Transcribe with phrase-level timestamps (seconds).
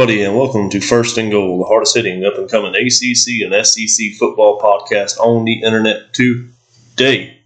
[0.00, 3.66] everybody, and welcome to First and Goal, the hardest hitting up and coming ACC and
[3.66, 7.36] SEC football podcast on the internet today.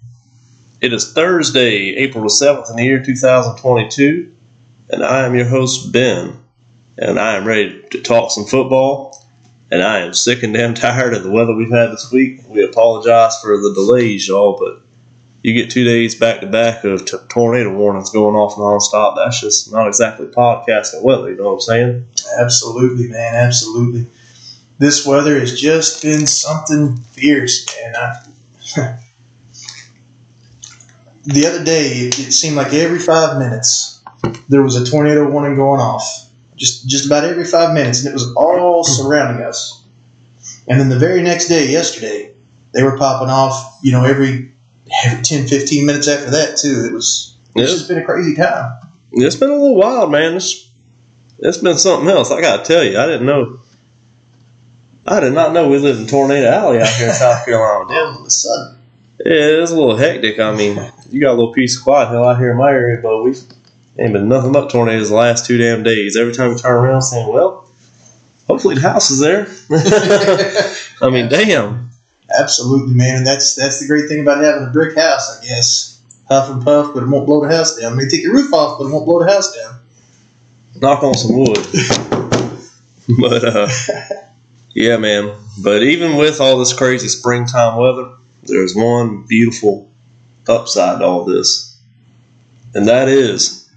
[0.81, 4.33] It is Thursday, April the 7th in the year 2022,
[4.89, 6.39] and I am your host, Ben,
[6.97, 9.27] and I am ready to talk some football,
[9.73, 12.41] and I am sick and damn tired of the weather we've had this week.
[12.47, 14.81] We apologize for the delays, y'all, but
[15.45, 19.15] you get two days back to back of t- tornado warnings going off nonstop.
[19.15, 22.07] That's just not exactly podcasting weather, you know what I'm saying?
[22.39, 23.35] Absolutely, man.
[23.35, 24.07] Absolutely.
[24.79, 27.95] This weather has just been something fierce, man.
[27.95, 28.25] I,
[31.27, 34.03] the other day, it, it seemed like every five minutes
[34.49, 36.31] there was a tornado warning going off.
[36.57, 39.85] Just just about every five minutes, and it was all surrounding us.
[40.69, 42.33] And then the very next day, yesterday,
[42.73, 43.79] they were popping off.
[43.83, 44.54] You know, every every
[45.23, 46.87] 10, 15 minutes after that too.
[46.91, 47.77] It was it's Yeah.
[47.77, 48.79] just been a crazy time.
[49.13, 50.35] It's been a little wild, man.
[50.35, 50.69] It's,
[51.39, 52.31] it's been something else.
[52.33, 53.59] I got to tell you, I didn't know.
[55.07, 57.89] I did not know we lived in Tornado Alley out here in South Carolina.
[57.89, 58.77] Then all of a sudden,
[59.25, 60.41] Yeah, it's a little hectic.
[60.41, 60.81] I mean,
[61.11, 63.39] you got a little piece of quiet hill out here in my area, but we've
[63.99, 66.17] ain't been nothing but tornadoes the last two damn days.
[66.17, 67.69] Every time we turn around, saying, "Well,
[68.49, 69.47] hopefully the house is there."
[71.03, 71.84] I mean, damn.
[72.39, 73.17] Absolutely, man.
[73.19, 76.01] And that's that's the great thing about having a brick house, I guess.
[76.29, 77.93] Huff and puff, but it won't blow the house down.
[77.93, 79.79] It may take your roof off, but it won't blow the house down.
[80.77, 81.59] Knock on some wood.
[83.21, 83.69] but uh,
[84.73, 85.37] yeah, man.
[85.63, 89.91] But even with all this crazy springtime weather, there's one beautiful
[90.49, 91.79] upside to all this,
[92.75, 93.71] and that is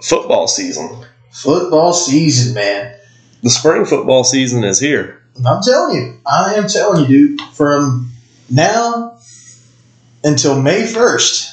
[0.00, 1.04] football season.
[1.32, 2.96] Football season, man.
[3.42, 5.17] The spring football season is here.
[5.46, 7.40] I'm telling you, I am telling you, dude.
[7.52, 8.10] From
[8.50, 9.18] now
[10.24, 11.50] until May first,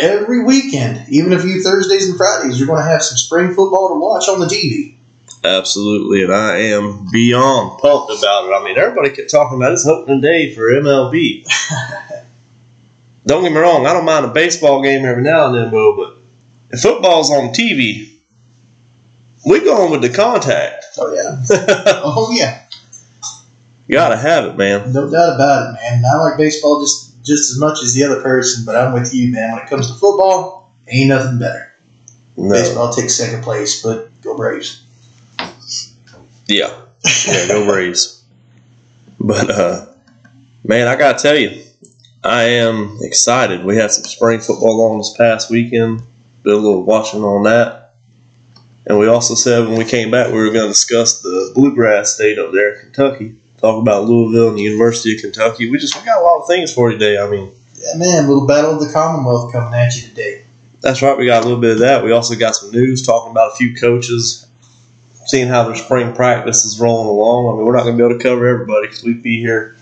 [0.00, 3.88] every weekend, even a few Thursdays and Fridays, you're going to have some spring football
[3.88, 4.96] to watch on the TV.
[5.42, 8.52] Absolutely, and I am beyond pumped about it.
[8.52, 11.46] I mean, everybody kept talking about it's opening day for MLB.
[13.26, 15.96] don't get me wrong, I don't mind a baseball game every now and then, bro,
[15.96, 16.18] but
[16.68, 18.10] if football's on TV,
[19.46, 20.84] we going with the contact.
[20.98, 21.42] Oh yeah,
[22.04, 22.66] oh yeah.
[23.90, 24.92] Gotta have it, man.
[24.92, 25.94] No doubt about it, man.
[25.94, 29.12] And I like baseball just just as much as the other person, but I'm with
[29.12, 29.52] you, man.
[29.52, 31.72] When it comes to football, ain't nothing better.
[32.36, 32.54] No.
[32.54, 34.82] Baseball takes second place, but go Braves.
[36.46, 36.72] Yeah.
[37.26, 38.24] Yeah, go Braves.
[39.18, 39.86] But uh
[40.64, 41.62] man, I gotta tell you,
[42.22, 43.64] I am excited.
[43.64, 46.02] We had some spring football on this past weekend.
[46.44, 47.94] Did a little watching on that.
[48.86, 52.38] And we also said when we came back we were gonna discuss the bluegrass state
[52.38, 53.39] up there in Kentucky.
[53.60, 55.70] Talk about Louisville and the University of Kentucky.
[55.70, 57.18] We just we got a lot of things for you today.
[57.18, 58.26] I mean, Yeah, man.
[58.26, 60.44] Little battle of the Commonwealth coming at you today.
[60.80, 61.16] That's right.
[61.18, 62.02] We got a little bit of that.
[62.02, 64.46] We also got some news talking about a few coaches,
[65.26, 67.52] seeing how their spring practice is rolling along.
[67.52, 69.76] I mean, we're not going to be able to cover everybody because we'd be here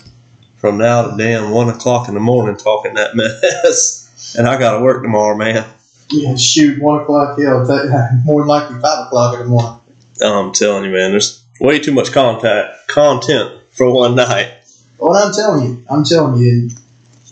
[0.56, 4.04] from now to damn one o'clock in the morning talking that mess.
[4.36, 5.64] And I got to work tomorrow, man.
[6.10, 7.38] Yeah, shoot, one o'clock.
[7.38, 7.64] Yeah,
[8.24, 9.80] more than likely five o'clock in the morning.
[10.22, 11.12] I'm telling you, man.
[11.12, 14.52] There's way too much contact content for one night.
[14.98, 16.70] What I'm telling you, I'm telling you.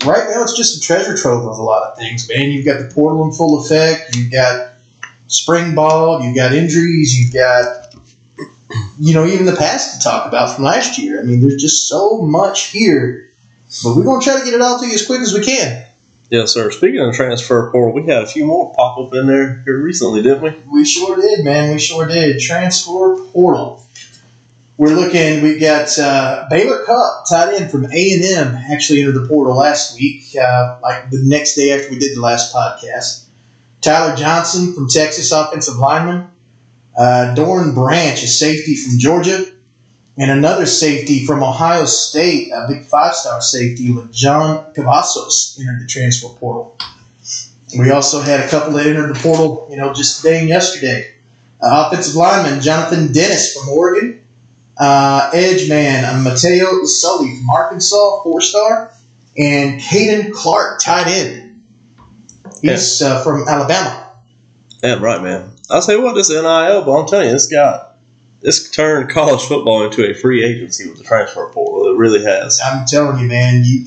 [0.04, 2.50] Right now, it's just a treasure trove of a lot of things, man.
[2.50, 4.14] You've got the portal in full effect.
[4.14, 4.74] You've got
[5.26, 6.22] spring ball.
[6.22, 7.18] You've got injuries.
[7.18, 7.94] You've got,
[8.98, 11.20] you know, even the past to talk about from last year.
[11.20, 13.28] I mean, there's just so much here,
[13.82, 15.84] but we're gonna try to get it all to you as quick as we can.
[16.30, 16.70] Yes, sir.
[16.70, 20.22] Speaking of transfer portal, we had a few more pop up in there here recently,
[20.22, 20.50] didn't we?
[20.70, 21.72] We sure did, man.
[21.72, 22.40] We sure did.
[22.40, 23.85] Transfer portal.
[24.78, 25.42] We're looking.
[25.42, 28.54] We've got uh, Baylor Cupp tight end from A and M.
[28.70, 32.20] Actually entered the portal last week, uh, like the next day after we did the
[32.20, 33.26] last podcast.
[33.80, 36.30] Tyler Johnson from Texas, offensive lineman.
[36.94, 39.46] Uh, Dorn Branch, a safety from Georgia,
[40.18, 46.28] and another safety from Ohio State, a big five-star safety, John Cavazos, entered the transfer
[46.28, 46.76] portal.
[47.78, 51.14] We also had a couple that entered the portal, you know, just today and yesterday.
[51.60, 54.25] Uh, offensive lineman Jonathan Dennis from Oregon.
[54.78, 58.92] Uh, edge man uh, Mataio Soli from Arkansas, four star.
[59.38, 61.62] And Caden Clark, tight end.
[62.62, 64.10] He's uh, from Alabama.
[64.82, 65.52] Yeah, right, man.
[65.70, 67.96] I'll tell you what, this NIL, but I'm telling you, this got
[68.40, 71.92] this turned college football into a free agency with the transfer portal.
[71.92, 72.60] It really has.
[72.64, 73.86] I'm telling you, man, you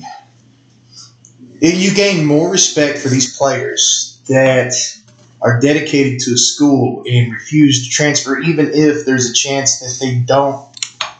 [1.60, 4.74] you gain more respect for these players that
[5.42, 10.04] are dedicated to a school and refuse to transfer, even if there's a chance that
[10.04, 10.69] they don't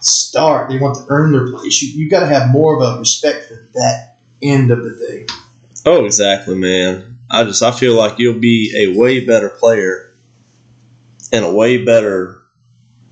[0.01, 0.71] start.
[0.71, 1.83] They want to earn their place.
[1.83, 5.27] You, you got to have more of a respect for that end of the thing.
[5.87, 7.19] Oh, exactly, man.
[7.31, 10.13] I just I feel like you'll be a way better player
[11.33, 12.43] and a way better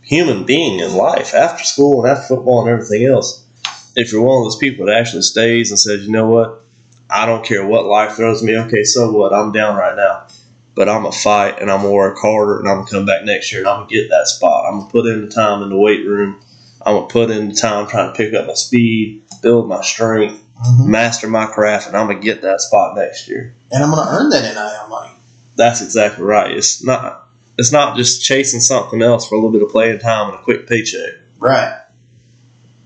[0.02, 3.46] human being in life after school and after football and everything else.
[3.94, 6.64] If you're one of those people that actually stays and says, you know what,
[7.10, 8.56] I don't care what life throws me.
[8.56, 9.32] Okay, so what?
[9.32, 10.26] I'm down right now.
[10.74, 13.50] But I'm to fight and I'm to work harder and I'm to come back next
[13.50, 14.64] year and I'm to get that spot.
[14.72, 16.40] I'm to put in the time in the weight room.
[16.88, 19.82] I'm going to put in the time trying to pick up my speed, build my
[19.82, 20.86] strength, Mhm.
[20.86, 23.54] master my craft, and I'm going to get that spot next year.
[23.70, 25.12] And I'm going to earn that NIL money.
[25.56, 26.50] That's exactly right.
[26.50, 27.28] It's not.
[27.58, 30.42] It's not just chasing something else for a little bit of playing time and a
[30.42, 31.14] quick paycheck.
[31.38, 31.76] Right.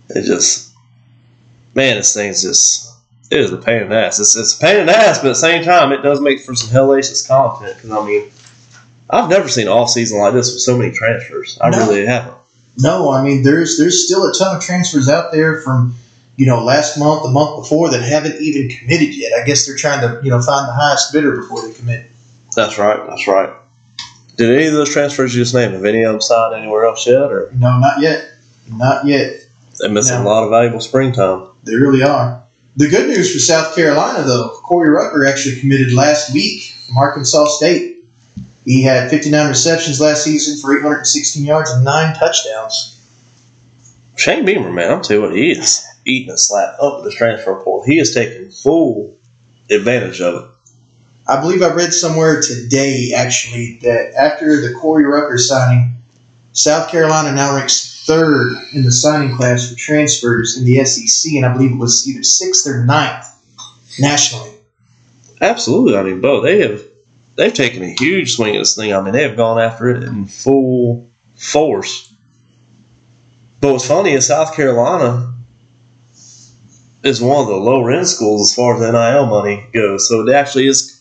[0.08, 0.70] It just,
[1.75, 2.90] man, this thing's just,
[3.31, 4.19] it is a pain in the ass.
[4.19, 6.40] It's, it's a pain in the ass, but at the same time, it does make
[6.40, 7.76] for some hellacious content.
[7.76, 8.31] Because, I mean,
[9.10, 11.58] I've never seen an off season like this with so many transfers.
[11.60, 11.78] I No.
[11.78, 12.37] really haven't.
[12.78, 15.94] No, I mean there's there's still a ton of transfers out there from
[16.36, 19.32] you know last month, the month before that haven't even committed yet.
[19.38, 22.06] I guess they're trying to you know find the highest bidder before they commit.
[22.56, 23.06] That's right.
[23.08, 23.52] That's right.
[24.36, 27.06] Did any of those transfers you just named, have any of them signed anywhere else
[27.06, 27.30] yet?
[27.30, 28.30] Or No, not yet,
[28.70, 29.36] not yet.
[29.78, 31.48] they're missing a lot of valuable springtime?
[31.64, 32.42] They really are.
[32.76, 37.44] The good news for South Carolina, though, Corey Rucker actually committed last week from Arkansas
[37.56, 37.92] State.
[38.64, 42.99] He had 59 receptions last season for 816 yards and nine touchdowns.
[44.17, 47.11] Shane Beamer, man, I'll tell you what, he is eating a slap up at the
[47.11, 47.85] transfer portal.
[47.85, 49.17] He is taking full
[49.70, 50.50] advantage of it.
[51.26, 55.97] I believe I read somewhere today, actually, that after the Corey Rucker signing,
[56.53, 61.47] South Carolina now ranks third in the signing class for transfers in the SEC, and
[61.47, 63.25] I believe it was either sixth or ninth
[63.99, 64.50] nationally.
[65.41, 65.97] Absolutely.
[65.97, 66.82] I mean, Bo, they have
[67.37, 68.93] they've taken a huge swing at this thing.
[68.93, 72.12] I mean, they have gone after it in full force.
[73.61, 75.32] But what's funny is South Carolina
[77.02, 80.08] is one of the lower end schools as far as NIL money goes.
[80.08, 81.00] So it actually is.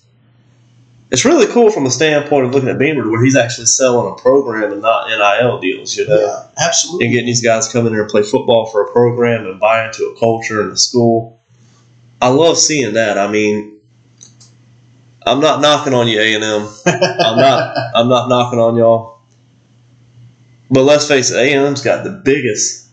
[1.11, 4.15] It's really cool from the standpoint of looking at Beamer, where he's actually selling a
[4.21, 5.97] program and not NIL deals.
[5.97, 7.05] You know, Yeah, absolutely.
[7.07, 9.85] and getting these guys come in there and play football for a program and buy
[9.85, 11.41] into a culture and a school.
[12.21, 13.17] I love seeing that.
[13.17, 13.80] I mean,
[15.25, 16.69] I'm not knocking on you, A and M.
[16.85, 17.77] I'm not.
[17.95, 19.19] I'm not knocking on y'all.
[20.69, 22.87] But let's face it, A and M's got the biggest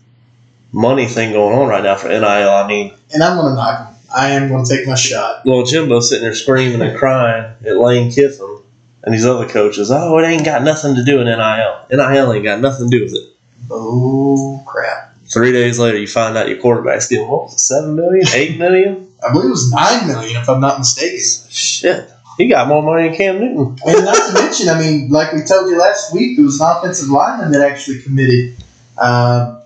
[0.71, 2.23] money thing going on right now for NIL.
[2.23, 3.95] I mean, and I'm going to knock him.
[4.15, 5.45] I am going to take my shot.
[5.45, 8.59] little Jimbo sitting there screaming and crying at Lane Kiffin
[9.03, 9.91] and these other coaches.
[9.91, 11.85] Oh, it ain't got nothing to do with NIL.
[11.91, 13.35] NIL ain't got nothing to do with it.
[13.71, 15.15] Oh, crap.
[15.31, 18.57] Three days later, you find out your quarterback's getting what was it, seven million, eight
[18.57, 19.07] million?
[19.23, 21.19] I believe it was nine million, if I'm not mistaken.
[21.51, 23.77] Shit, he got more money than Cam Newton.
[23.85, 26.67] And not to mention, I mean, like we told you last week, there was an
[26.71, 28.55] offensive lineman that actually committed.
[28.97, 29.61] Uh,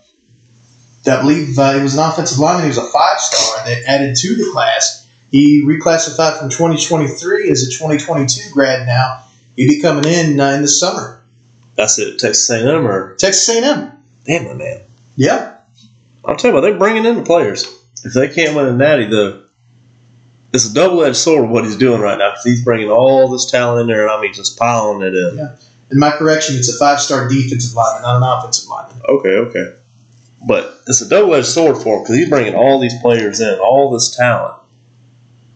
[1.05, 2.63] I believe uh, it was an offensive lineman.
[2.63, 5.07] He was a five star that added to the class.
[5.29, 8.87] He reclassified from 2023 as a 2022 grad.
[8.87, 9.23] Now
[9.55, 11.21] he'd be coming in uh, in the summer.
[11.75, 13.91] That's it, Texas A&M or Texas A&M.
[14.25, 14.81] damn it, man.
[15.15, 15.57] Yeah,
[16.25, 17.65] I'll tell you what, they're bringing in the players.
[18.03, 19.42] If they can't win a natty, the
[20.53, 23.45] it's a double edged sword what he's doing right now because he's bringing all this
[23.49, 25.37] talent in there, and I mean just piling it in.
[25.37, 25.55] Yeah.
[25.91, 29.01] in my correction, it's a five star defensive lineman, not an offensive lineman.
[29.09, 29.75] Okay, okay.
[30.47, 33.57] But it's a double edged sword for him because he's bringing all these players in,
[33.59, 34.55] all this talent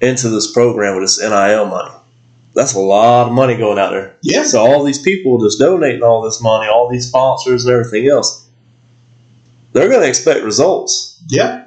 [0.02, 1.94] into this program with this NIL money.
[2.54, 4.16] That's a lot of money going out there.
[4.24, 8.08] Yeah, So all these people just donating all this money, all these sponsors and everything
[8.08, 8.48] else,
[9.74, 11.22] they're going to expect results.
[11.30, 11.66] yeah,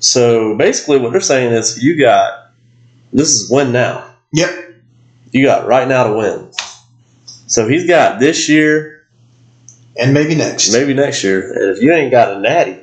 [0.00, 2.41] So basically, what they're saying is, you got
[3.12, 4.06] this is win now.
[4.32, 4.50] yep,
[5.32, 6.50] You got right now to win.
[7.46, 9.06] So he's got this year,
[9.96, 10.72] and maybe next.
[10.72, 12.78] maybe next year, and if you ain't got a natty,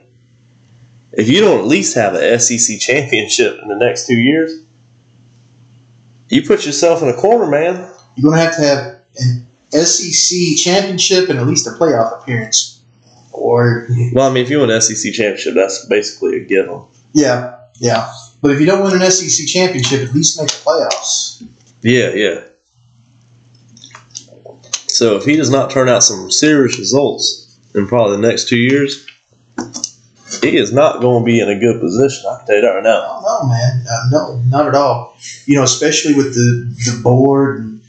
[1.14, 4.62] if you don't at least have an SEC championship in the next two years,
[6.30, 7.92] you put yourself in a corner, man.
[8.16, 12.82] You're going to have to have an SEC championship and at least a playoff appearance.
[13.32, 16.84] Or, Well, I mean, if you win an SEC championship, that's basically a given.
[17.14, 18.12] yeah, yeah.
[18.42, 21.44] But if you don't win an SEC championship, at least make the playoffs.
[21.82, 22.46] Yeah, yeah.
[24.88, 28.58] So if he does not turn out some serious results in probably the next two
[28.58, 29.06] years,
[30.42, 32.26] he is not going to be in a good position.
[32.30, 33.02] I can tell you that right now.
[33.06, 33.86] Oh, no, man.
[33.90, 35.18] Uh, no, not at all.
[35.46, 37.82] You know, especially with the, the board and,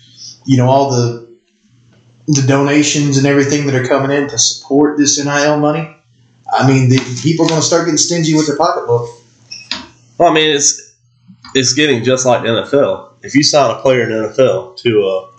[0.45, 1.31] you know, all the
[2.27, 5.97] the donations and everything that are coming in to support this NIL money.
[6.53, 9.09] I mean, the people are going to start getting stingy with their pocketbook.
[10.21, 10.95] Well, I mean, it's
[11.55, 13.13] it's getting just like the NFL.
[13.23, 15.31] If you sign a player in the NFL to a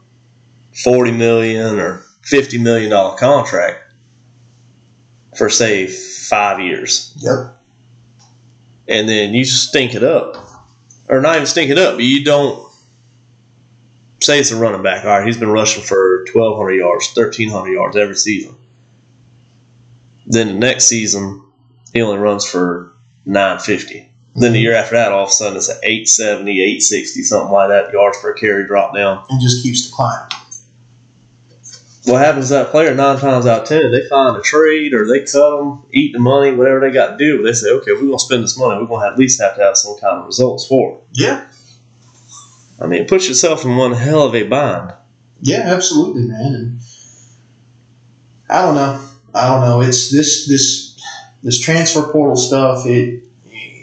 [0.84, 3.94] forty million or fifty million dollar contract
[5.38, 7.62] for say five years, Yep.
[8.88, 10.36] and then you stink it up,
[11.08, 12.68] or not even stink it up, but you don't
[14.20, 15.06] say it's a running back.
[15.06, 18.56] All right, he's been rushing for twelve hundred yards, thirteen hundred yards every season.
[20.26, 21.44] Then the next season,
[21.94, 22.92] he only runs for
[23.26, 24.11] 950.
[24.34, 24.64] Then the mm-hmm.
[24.64, 27.92] year after that, all of a sudden, it's at 870, 860, something like that.
[27.92, 29.26] Yards per carry drop down.
[29.30, 30.30] and just keeps declining.
[32.06, 33.92] What happens to that player nine times out of ten?
[33.92, 37.18] They find a trade or they cut them, eat the money, whatever they got to
[37.18, 37.44] do.
[37.44, 39.40] They say, okay, if we're going to spend this money, we're going to at least
[39.40, 41.04] have to have some kind of results for it.
[41.12, 41.48] Yeah,
[42.82, 44.94] I mean, put yourself in one hell of a bind.
[45.42, 46.56] yeah, absolutely, man.
[46.56, 46.80] And
[48.50, 49.82] I don't know, I don't know.
[49.82, 51.00] It's this this
[51.44, 52.88] this transfer portal stuff.
[52.88, 53.28] It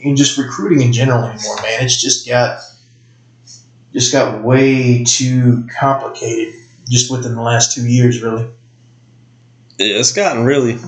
[0.04, 1.84] and just recruiting in general anymore, man.
[1.84, 2.60] It's just got
[3.92, 6.54] just got way too complicated
[6.88, 8.44] just within the last two years, really.
[9.78, 10.78] Yeah, It's gotten really,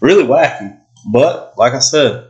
[0.00, 0.76] really wacky.
[1.10, 2.28] But like I said,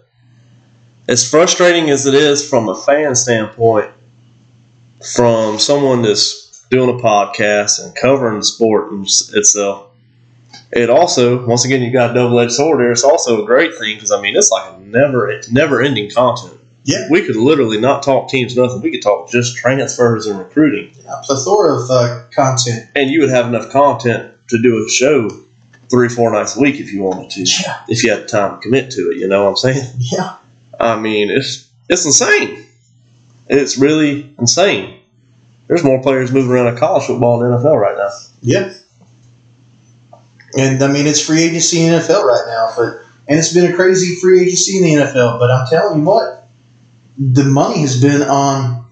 [1.09, 3.91] as frustrating as it is from a fan standpoint,
[5.15, 9.89] from someone that's doing a podcast and covering the sport itself,
[10.73, 12.93] it also, once again, you got a double edged sword there.
[12.93, 16.59] It's also a great thing because I mean, it's like a never, never ending content.
[16.85, 17.07] Yeah.
[17.11, 18.81] we could literally not talk teams, nothing.
[18.81, 22.89] We could talk just transfers and recruiting, A plethora of uh, content.
[22.97, 25.29] and you would have enough content to do a show
[25.91, 28.62] three, four nights a week if you wanted to, Yeah, if you had time to
[28.62, 29.19] commit to it.
[29.19, 29.93] You know what I'm saying?
[29.99, 30.37] yeah,
[30.81, 32.65] I mean, it's it's insane.
[33.49, 35.00] It's really insane.
[35.67, 38.11] There's more players moving around in college football the NFL right now.
[38.43, 38.73] yeah.
[40.57, 43.71] And I mean, it's free agency in the NFL right now, but and it's been
[43.73, 45.38] a crazy free agency in the NFL.
[45.38, 46.49] But I'm telling you what,
[47.19, 48.85] the money has been on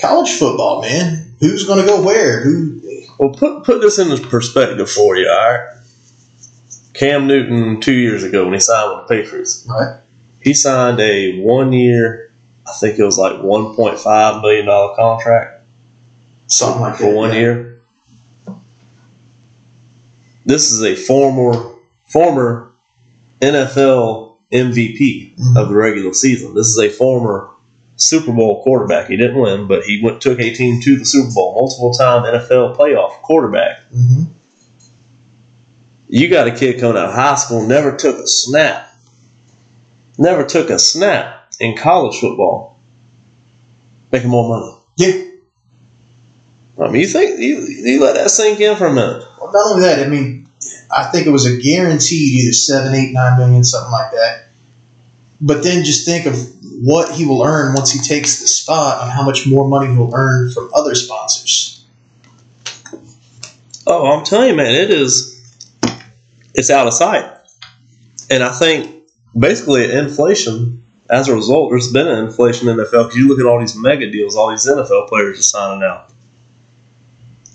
[0.00, 1.34] college football, man.
[1.40, 2.42] Who's going to go where?
[2.42, 2.80] Who?
[3.18, 5.28] Well, put put this into perspective for you.
[5.28, 5.68] All right,
[6.94, 9.96] Cam Newton two years ago when he signed with the Patriots, Right.
[10.40, 12.30] he signed a one year,
[12.66, 15.64] I think it was like one point five million dollar contract
[16.46, 16.98] Something like that.
[16.98, 17.16] for that.
[17.16, 17.38] one yeah.
[17.40, 17.77] year.
[20.48, 21.52] This is a former
[22.06, 22.72] former
[23.42, 25.56] NFL MVP Mhm.
[25.60, 26.54] of the regular season.
[26.54, 27.50] This is a former
[27.96, 29.08] Super Bowl quarterback.
[29.08, 32.24] He didn't win, but he went took a team to the Super Bowl, multiple time
[32.24, 33.76] NFL playoff quarterback.
[33.94, 34.28] Mhm.
[36.08, 38.90] You got a kid coming out of high school, never took a snap,
[40.16, 42.78] never took a snap in college football,
[44.10, 44.74] making more money.
[44.96, 45.24] Yeah.
[46.82, 49.24] I mean, you think you, you let that sink in for a minute.
[49.52, 50.48] Not only that, I mean,
[50.90, 54.46] I think it was a guaranteed either seven, eight, nine million, something like that.
[55.40, 56.36] But then just think of
[56.82, 60.14] what he will earn once he takes the spot and how much more money he'll
[60.14, 61.84] earn from other sponsors.
[63.86, 65.34] Oh, I'm telling you, man, it is.
[66.54, 67.30] It's out of sight,
[68.30, 69.04] and I think
[69.38, 70.82] basically inflation.
[71.10, 73.58] As a result, there's been an inflation in the NFL because you look at all
[73.58, 76.12] these mega deals, all these NFL players are signing out.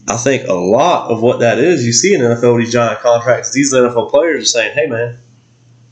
[0.08, 3.54] I think a lot of what that is, you see in NFL these giant contracts.
[3.54, 5.18] These NFL players are saying, "Hey, man,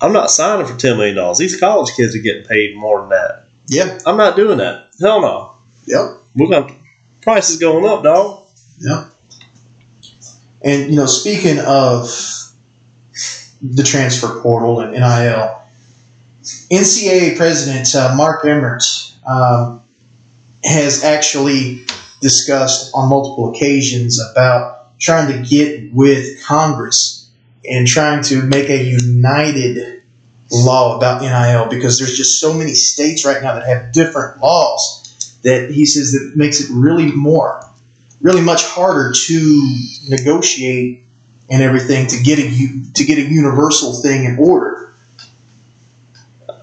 [0.01, 1.37] I'm not signing for ten million dollars.
[1.37, 3.47] These college kids are getting paid more than that.
[3.67, 3.99] Yeah.
[4.05, 4.89] I'm not doing that.
[4.99, 5.55] Hell no.
[5.85, 6.17] Yep.
[6.35, 6.75] We're gonna
[7.21, 8.47] prices going up, dog.
[8.79, 9.13] Yep.
[10.63, 12.07] And you know, speaking of
[13.61, 15.61] the transfer portal and NIL,
[16.71, 18.83] NCAA President uh, Mark Emmert
[19.25, 19.83] um,
[20.63, 21.85] has actually
[22.21, 27.29] discussed on multiple occasions about trying to get with Congress
[27.69, 30.01] and trying to make a united
[30.51, 34.97] law about NIL because there's just so many states right now that have different laws
[35.43, 37.65] that he says that makes it really more
[38.21, 41.03] really much harder to negotiate
[41.49, 42.49] and everything to get a
[42.93, 44.93] to get a universal thing in order.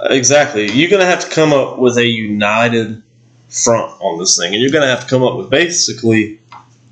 [0.02, 0.70] Exactly.
[0.70, 3.02] You're going to have to come up with a united
[3.48, 6.40] front on this thing, and you're going to have to come up with basically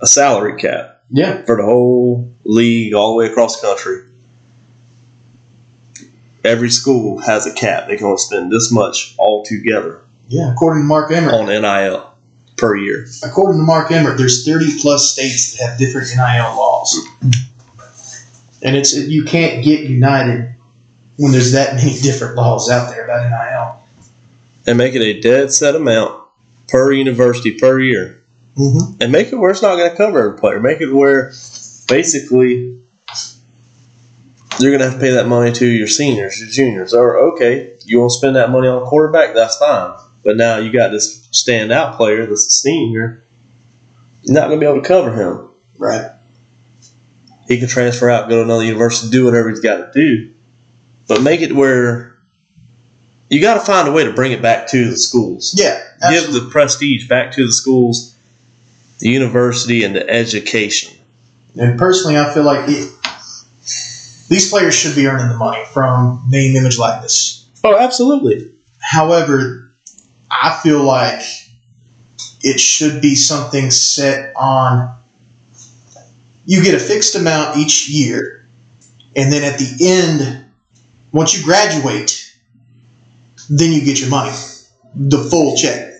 [0.01, 4.03] a salary cap Yeah, for the whole league all the way across the country.
[6.45, 7.89] Every school has a cap.
[7.89, 10.53] They can only spend this much all together yeah.
[10.53, 12.11] According to Mark Emmert, on NIL
[12.57, 13.07] per year.
[13.23, 16.99] according to Mark Emmert, there's 30 plus states that have different NIL laws,
[18.63, 20.55] and it's you can't get united
[21.17, 23.83] when there's that many different laws out there about NIL.
[24.67, 26.26] And make it a dead set amount
[26.69, 28.23] per university per year.
[28.57, 29.03] Mm-hmm.
[29.03, 30.59] and make it where it's not going to cover every player.
[30.61, 31.27] Make it where
[31.89, 32.81] basically
[34.59, 36.95] you're going to have to pay that money to your seniors, your juniors.
[36.95, 39.35] Or okay, you want to spend that money on a quarterback?
[39.35, 39.99] That's fine.
[40.25, 43.23] But now you got this standout player that's a senior.
[44.23, 45.51] You're not going to be able to cover him.
[45.79, 46.11] Right.
[47.47, 50.33] He can transfer out, go to another university, do whatever he's got to do.
[51.07, 52.16] But make it where
[53.29, 55.55] you got to find a way to bring it back to the schools.
[55.57, 55.83] Yeah.
[56.11, 58.15] Give the prestige back to the schools,
[58.99, 60.97] the university, and the education.
[61.59, 62.93] And personally, I feel like it,
[64.29, 67.49] these players should be earning the money from name, image, likeness.
[67.65, 68.53] Oh, absolutely.
[68.79, 69.73] However,
[70.31, 71.23] I feel like
[72.43, 74.95] it should be something set on.
[76.45, 78.47] You get a fixed amount each year,
[79.17, 80.45] and then at the end,
[81.11, 82.26] once you graduate,
[83.49, 84.35] then you get your money,
[84.95, 85.93] the full check.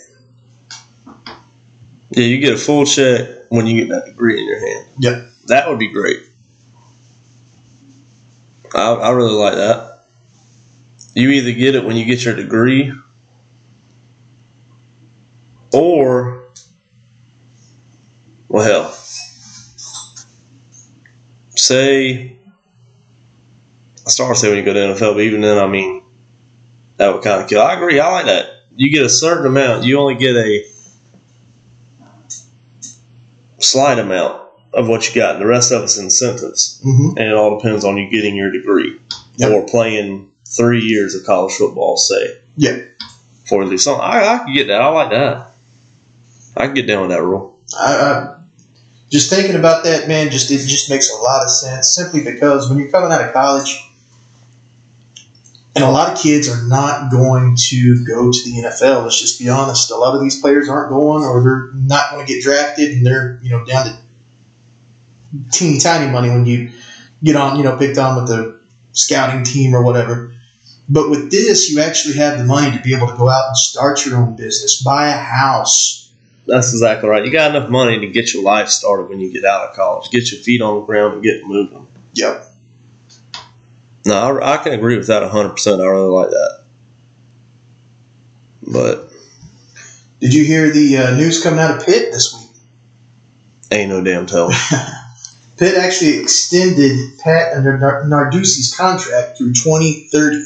[2.11, 4.87] Yeah, you get a full check when you get that degree in your hand.
[4.99, 5.31] Yep.
[5.47, 6.21] That would be great.
[8.75, 10.05] I, I really like that.
[11.15, 12.93] You either get it when you get your degree,
[15.73, 16.45] or,
[18.49, 18.93] well, hell,
[21.55, 22.37] say,
[24.07, 26.03] I started to say when you go to NFL, but even then, I mean,
[26.97, 27.63] that would kind of kill.
[27.63, 27.99] I agree.
[28.01, 28.63] I like that.
[28.75, 29.85] You get a certain amount.
[29.85, 30.65] You only get a
[33.59, 35.35] slight amount of what you got.
[35.37, 37.19] And the rest of it's incentives, Mm-hmm.
[37.19, 39.01] and it all depends on you getting your degree
[39.37, 39.51] Yep.
[39.53, 42.39] or playing three years of college football, say.
[42.57, 42.79] Yeah.
[43.47, 44.03] For at least something.
[44.03, 44.81] I, I can get that.
[44.81, 45.51] I like that.
[46.57, 47.59] I can get down with that rule.
[47.79, 48.37] I, I
[49.11, 50.31] just thinking about that, man.
[50.31, 51.95] Just it just makes a lot of sense.
[51.95, 53.86] Simply because when you're coming out of college,
[55.77, 59.05] and a lot of kids are not going to go to the NFL.
[59.05, 59.91] Let's just be honest.
[59.91, 63.05] A lot of these players aren't going, or they're not going to get drafted, and
[63.05, 63.99] they're you know down to
[65.53, 66.73] teeny tiny money when you
[67.23, 68.59] get on, you know, picked on with the
[68.93, 70.33] scouting team or whatever.
[70.89, 73.57] But with this, you actually have the money to be able to go out and
[73.57, 76.11] start your own business, buy a house,
[76.47, 77.25] That's exactly right.
[77.25, 80.11] You got enough money to get your life started when you get out of college.
[80.11, 81.89] Get your feet on the ground and get moving.
[82.15, 82.56] Yep.
[84.07, 85.81] No, I, I can agree with that 100%.
[85.81, 86.65] I really like that.
[88.73, 89.11] But
[90.21, 92.49] Did you hear the uh, news coming out of Pitt this week?
[93.73, 94.55] ain't no damn telling.
[95.59, 100.45] Pitt actually extended Pat Nar- Narduzzi's contract through 2030.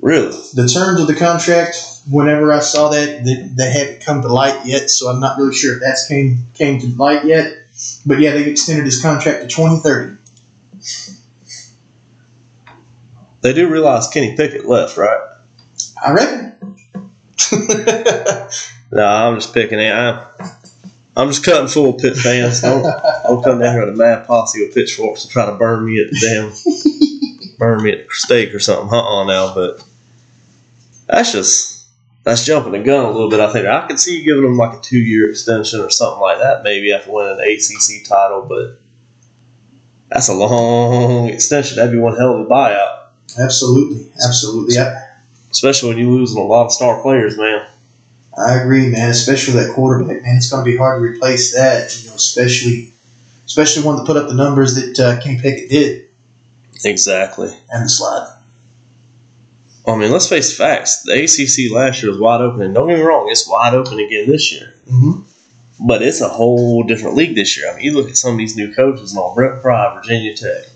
[0.00, 0.30] really?
[0.54, 1.76] The terms of the contract,
[2.08, 5.54] whenever I saw that, they, they haven't come to light yet, so I'm not really
[5.54, 7.56] sure if that's came came to light yet.
[8.06, 10.18] But yeah, they extended his contract to 2030.
[13.40, 15.36] They do realize Kenny Pickett left, right?
[16.04, 16.76] I reckon.
[18.92, 19.92] No, I'm just picking it.
[19.92, 20.26] I'm,
[21.16, 22.60] I'm just cutting full Pitt fans.
[22.60, 22.82] Don't,
[23.22, 26.00] don't come down here with a mad posse with pitchforks and try to burn me
[26.02, 28.92] at the damn, burn me at the stake or something.
[28.92, 29.84] Uh-uh now, but
[31.06, 31.86] that's just,
[32.24, 33.66] that's jumping the gun a little bit, I think.
[33.66, 36.92] I could see you giving them like a two-year extension or something like that maybe
[36.92, 38.80] after winning the ACC title, but
[40.08, 41.76] that's a long extension.
[41.76, 42.99] That'd be one hell of a buyout,
[43.38, 44.78] absolutely, absolutely.
[44.78, 45.06] I,
[45.50, 47.66] especially when you're losing a lot of star players, man.
[48.38, 49.10] I agree, man.
[49.10, 50.36] Especially that quarterback, man.
[50.36, 51.96] It's going to be hard to replace that.
[52.00, 52.92] You know, especially,
[53.44, 56.08] especially one to put up the numbers that uh, Kenny Pickett did
[56.84, 57.50] Exactly.
[57.70, 58.36] and the slide.
[59.86, 61.02] I mean, let's face facts.
[61.02, 63.98] The ACC last year was wide open, and don't get me wrong, it's wide open
[63.98, 64.74] again this year.
[64.88, 65.22] Mm-hmm.
[65.86, 67.70] But it's a whole different league this year.
[67.70, 69.34] I mean, you look at some of these new coaches and all.
[69.34, 70.66] Brent Pry, Virginia Tech.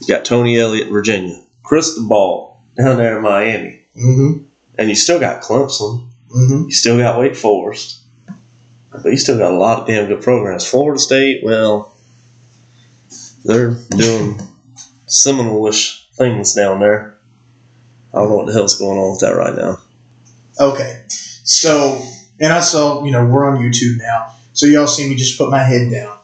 [0.00, 1.42] You got Tony Elliott, Virginia.
[1.66, 3.84] Cristobal down there in Miami.
[3.96, 4.44] Mm-hmm.
[4.78, 6.08] And you still got Clemson.
[6.34, 6.64] Mm-hmm.
[6.66, 8.02] You still got Wake Forest.
[8.92, 10.66] But you still got a lot of damn good programs.
[10.66, 11.92] Florida State, well,
[13.44, 14.40] they're doing
[15.06, 17.18] Seminole-ish things down there.
[18.12, 19.78] I don't know what the hell's going on with that right now.
[20.58, 21.04] Okay.
[21.08, 22.02] So,
[22.40, 24.34] and I saw, you know, we're on YouTube now.
[24.52, 26.18] So y'all see me just put my head down.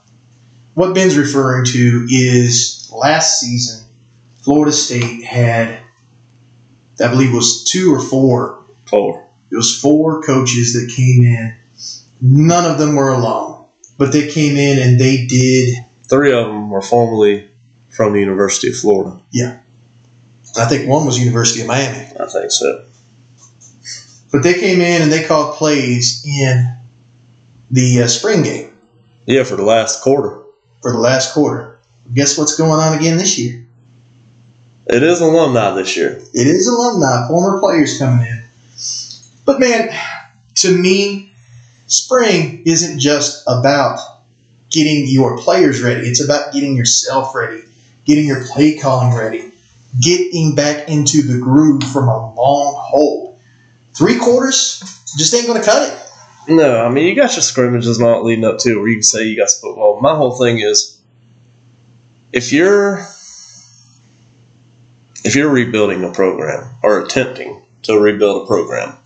[0.74, 3.81] What Ben's referring to is last season,
[4.42, 5.80] Florida State had,
[7.00, 8.64] I believe it was two or four.
[8.86, 9.28] Four.
[9.50, 11.56] It was four coaches that came in.
[12.20, 13.64] None of them were alone,
[13.98, 15.84] but they came in and they did.
[16.04, 17.48] Three of them were formerly
[17.90, 19.18] from the University of Florida.
[19.32, 19.60] Yeah,
[20.56, 22.06] I think one was University of Miami.
[22.18, 22.84] I think so.
[24.30, 26.74] But they came in and they called plays in
[27.70, 28.72] the uh, spring game
[29.26, 30.42] Yeah, for the last quarter.
[30.80, 31.78] for the last quarter.
[32.14, 33.66] Guess what's going on again this year?
[34.86, 36.18] It is alumni this year.
[36.34, 38.42] It is alumni, former players coming in.
[39.44, 39.90] But man,
[40.56, 41.32] to me,
[41.86, 43.98] spring isn't just about
[44.70, 46.08] getting your players ready.
[46.08, 47.62] It's about getting yourself ready,
[48.04, 49.52] getting your play calling ready,
[50.00, 53.38] getting back into the groove from a long hold.
[53.94, 54.82] Three quarters
[55.16, 55.98] just ain't going to cut it.
[56.48, 59.24] No, I mean you got your scrimmages not leading up to where you can say
[59.24, 60.00] you got football.
[60.00, 61.00] My whole thing is
[62.32, 63.06] if you're
[65.24, 68.96] if you're rebuilding a program or attempting to rebuild a program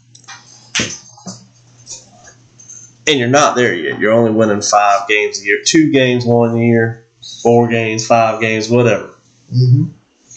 [3.06, 6.56] and you're not there yet, you're only winning five games a year, two games one
[6.56, 7.06] year,
[7.42, 9.14] four games, five games, whatever.
[9.52, 9.92] Mm-hmm.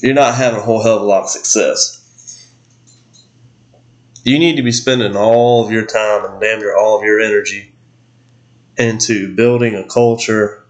[0.06, 1.96] you're not having a whole hell of a lot of success.
[4.24, 7.20] You need to be spending all of your time and damn near all of your
[7.20, 7.74] energy
[8.78, 10.64] into building a culture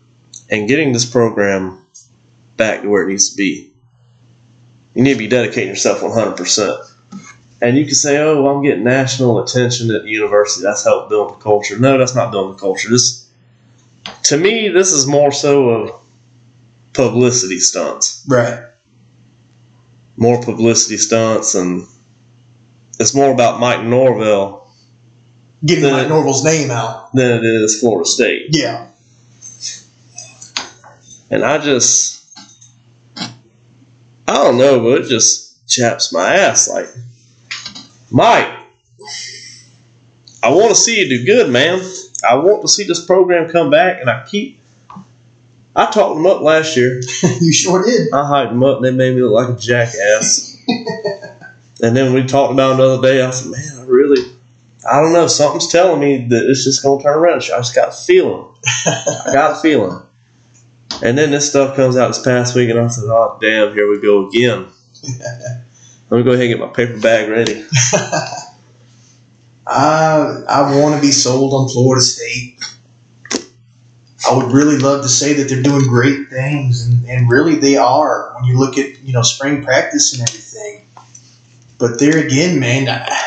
[0.50, 1.86] and getting this program
[2.56, 3.69] back to where it needs to be.
[5.00, 6.92] You need to be dedicating yourself 100%.
[7.62, 10.62] And you can say, oh, well, I'm getting national attention at the university.
[10.62, 11.80] That's helped build the culture.
[11.80, 12.90] No, that's not building the culture.
[12.90, 13.32] This,
[14.24, 16.02] to me, this is more so of
[16.92, 18.26] publicity stunts.
[18.28, 18.62] Right.
[20.18, 21.88] More publicity stunts, and
[23.00, 24.70] it's more about Mike Norvell
[25.64, 27.14] Getting Mike Norvell's name out.
[27.14, 28.48] than it is Florida State.
[28.50, 28.90] Yeah.
[31.32, 32.19] And I just,
[34.30, 36.70] I don't know, but it just chaps my ass.
[36.70, 36.86] Like,
[38.12, 38.60] Mike,
[40.44, 41.82] I want to see you do good, man.
[42.24, 44.62] I want to see this program come back, and I keep.
[45.76, 47.02] I talked them up last year.
[47.42, 48.14] you sure did.
[48.14, 50.56] I hyped them up, and they made me look like a jackass.
[51.82, 53.24] and then we talked about it another day.
[53.24, 54.32] I said, man, I really,
[54.88, 55.26] I don't know.
[55.26, 57.38] Something's telling me that it's just going to turn around.
[57.38, 58.46] I just got a feeling.
[58.86, 60.04] I got a feeling.
[61.02, 63.90] And then this stuff comes out this past week, and I said, oh, damn, here
[63.90, 64.68] we go again.
[66.10, 67.66] Let me go ahead and get my paper bag ready.
[69.68, 72.60] I I want to be sold on Florida State.
[74.30, 77.78] I would really love to say that they're doing great things, and, and really they
[77.78, 80.84] are when you look at you know spring practice and everything.
[81.78, 83.26] But there again, man, I-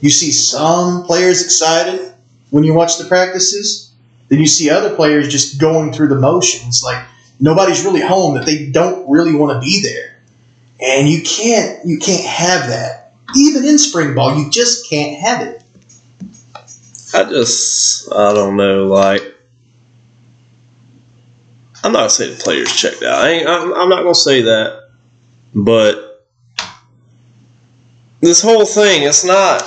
[0.00, 2.12] you see some players excited
[2.50, 3.85] when you watch the practices.
[4.28, 7.04] Then you see other players just going through the motions, like
[7.38, 10.18] nobody's really home, that they don't really want to be there,
[10.80, 13.14] and you can't you can't have that.
[13.36, 15.62] Even in spring ball, you just can't have it.
[17.14, 19.22] I just, I don't know, like,
[21.82, 23.20] I'm not gonna say the players checked out.
[23.20, 24.90] I I'm, I'm not gonna say that,
[25.54, 26.26] but
[28.20, 29.62] this whole thing, it's not,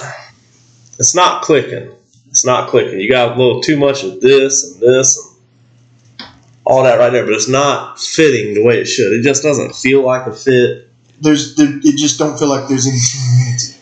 [1.00, 1.92] it's not clicking.
[2.30, 3.00] It's not clicking.
[3.00, 6.28] You got a little too much of this and this and
[6.66, 9.12] all that right there, but it's not fitting the way it should.
[9.14, 10.90] It just doesn't feel like a fit.
[11.20, 13.00] there's there, it just don't feel like there's any
[13.46, 13.76] unity.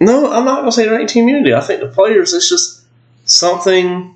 [0.00, 1.54] No, I'm not gonna say there ain't team unity.
[1.54, 2.84] I think the players, it's just
[3.24, 4.14] something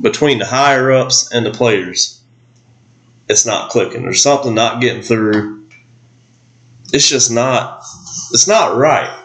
[0.00, 2.22] between the higher ups and the players.
[3.28, 4.02] It's not clicking.
[4.02, 5.68] There's something not getting through.
[6.92, 7.84] It's just not.
[8.32, 9.19] It's not right.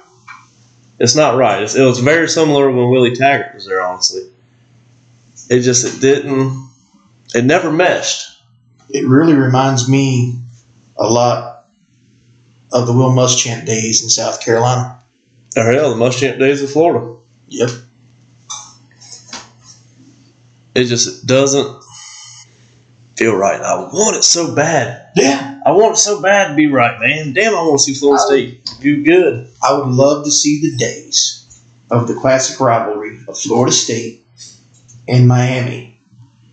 [0.99, 1.63] It's not right.
[1.63, 3.81] It's, it was very similar when Willie Taggart was there.
[3.81, 4.21] Honestly,
[5.49, 6.69] it just it didn't.
[7.33, 8.29] It never meshed.
[8.89, 10.39] It really reminds me
[10.95, 11.67] a lot
[12.71, 14.99] of the Will Muschamp days in South Carolina.
[15.57, 17.15] Oh, or hell, the Muschamp days of Florida.
[17.47, 17.69] Yep.
[20.75, 21.84] It just doesn't
[23.17, 23.59] feel right.
[23.61, 25.09] I want it so bad.
[25.15, 25.61] Yeah.
[25.65, 27.33] I want it so bad to be right, man.
[27.33, 29.49] Damn, I want to see Florida I- State do good.
[29.63, 31.41] I would love to see the days
[31.89, 34.25] of the classic rivalry of Florida State
[35.07, 35.99] and Miami.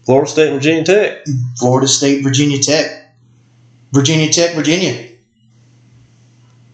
[0.05, 1.27] Florida State Virginia Tech.
[1.59, 3.15] Florida State, Virginia Tech.
[3.93, 5.09] Virginia Tech, Virginia.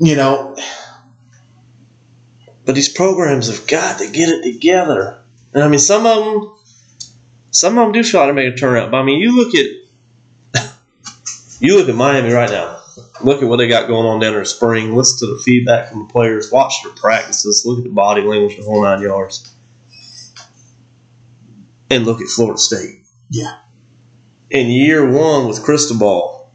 [0.00, 0.56] You know,
[2.64, 5.18] But these programs have got to get it together.
[5.54, 6.52] And I mean, some of them,
[7.50, 8.90] some of them do try to make a turnaround.
[8.90, 9.66] But I mean, you look at,
[11.60, 12.76] you look at Miami right now.
[13.22, 14.94] Look at what they got going on down there in spring.
[14.94, 16.52] Listen to the feedback from the players.
[16.52, 17.64] Watch their practices.
[17.66, 19.52] Look at the body language, the whole nine yards.
[21.90, 23.00] And look at Florida State.
[23.30, 23.58] Yeah.
[24.50, 26.50] In year one with Cristobal,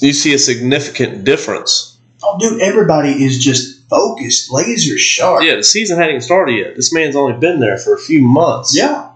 [0.00, 1.98] you see a significant difference.
[2.22, 5.42] oh, dude, everybody is just focused, laser sharp.
[5.42, 6.76] Yeah, the season hadn't even started yet.
[6.76, 8.76] This man's only been there for a few months.
[8.76, 9.10] Yeah.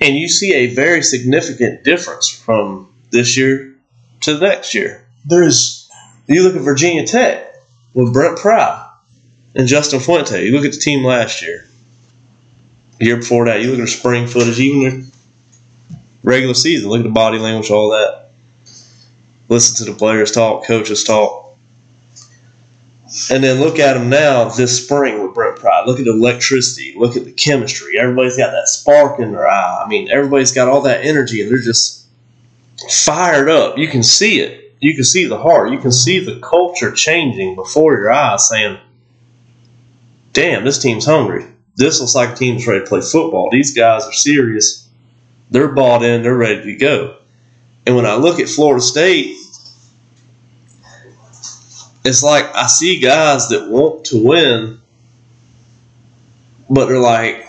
[0.00, 3.74] And you see a very significant difference from this year
[4.20, 5.04] to the next year.
[5.26, 5.88] There's
[6.26, 7.54] You look at Virginia Tech
[7.92, 8.88] with Brent Pry
[9.54, 10.44] and Justin Fuente.
[10.44, 11.66] You look at the team last year.
[12.98, 16.88] The year before that, you look at their spring footage, even their regular season.
[16.90, 18.30] Look at the body language, all that.
[19.48, 21.39] Listen to the players talk, coaches talk.
[23.28, 25.82] And then look at them now this spring with Brent Pry.
[25.84, 26.94] Look at the electricity.
[26.96, 27.98] Look at the chemistry.
[27.98, 29.82] Everybody's got that spark in their eye.
[29.84, 32.06] I mean, everybody's got all that energy, and they're just
[32.88, 33.78] fired up.
[33.78, 34.76] You can see it.
[34.78, 35.72] You can see the heart.
[35.72, 38.78] You can see the culture changing before your eyes, saying,
[40.32, 41.46] "Damn, this team's hungry.
[41.76, 43.50] This looks like a team's ready to play football.
[43.50, 44.86] These guys are serious.
[45.50, 46.22] They're bought in.
[46.22, 47.16] They're ready to go."
[47.86, 49.36] And when I look at Florida State,
[52.04, 54.80] it's like I see guys that want to win,
[56.68, 57.46] but they're like,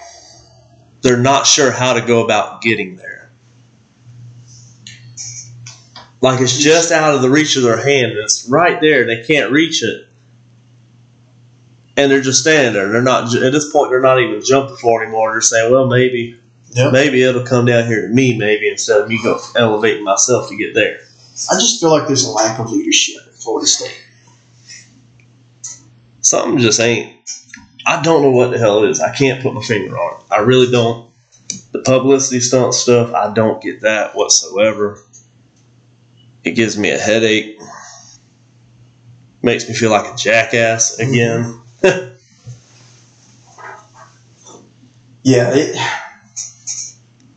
[1.01, 3.21] they're not sure how to go about getting there.
[6.21, 8.13] like it's just out of the reach of their hand.
[8.13, 9.05] It's right there.
[9.05, 10.07] They can't reach it,
[11.97, 12.89] and they're just standing there.
[12.89, 13.89] They're not at this point.
[13.89, 15.31] They're not even jumping for it anymore.
[15.31, 16.37] They're saying, "Well, maybe,
[16.73, 16.93] Yep.
[16.93, 20.55] maybe it'll come down here to me, maybe instead of me go elevating myself to
[20.55, 20.99] get there."
[21.49, 23.97] I just feel like there's a lack of leadership at Florida State.
[26.21, 27.17] Something just ain't.
[27.85, 28.99] I don't know what the hell it is.
[28.99, 30.31] I can't put my finger on it.
[30.31, 31.09] I really don't.
[31.71, 35.03] The publicity stunt stuff, I don't get that whatsoever.
[36.43, 37.59] It gives me a headache.
[39.41, 41.59] Makes me feel like a jackass again.
[45.23, 45.75] Yeah, it,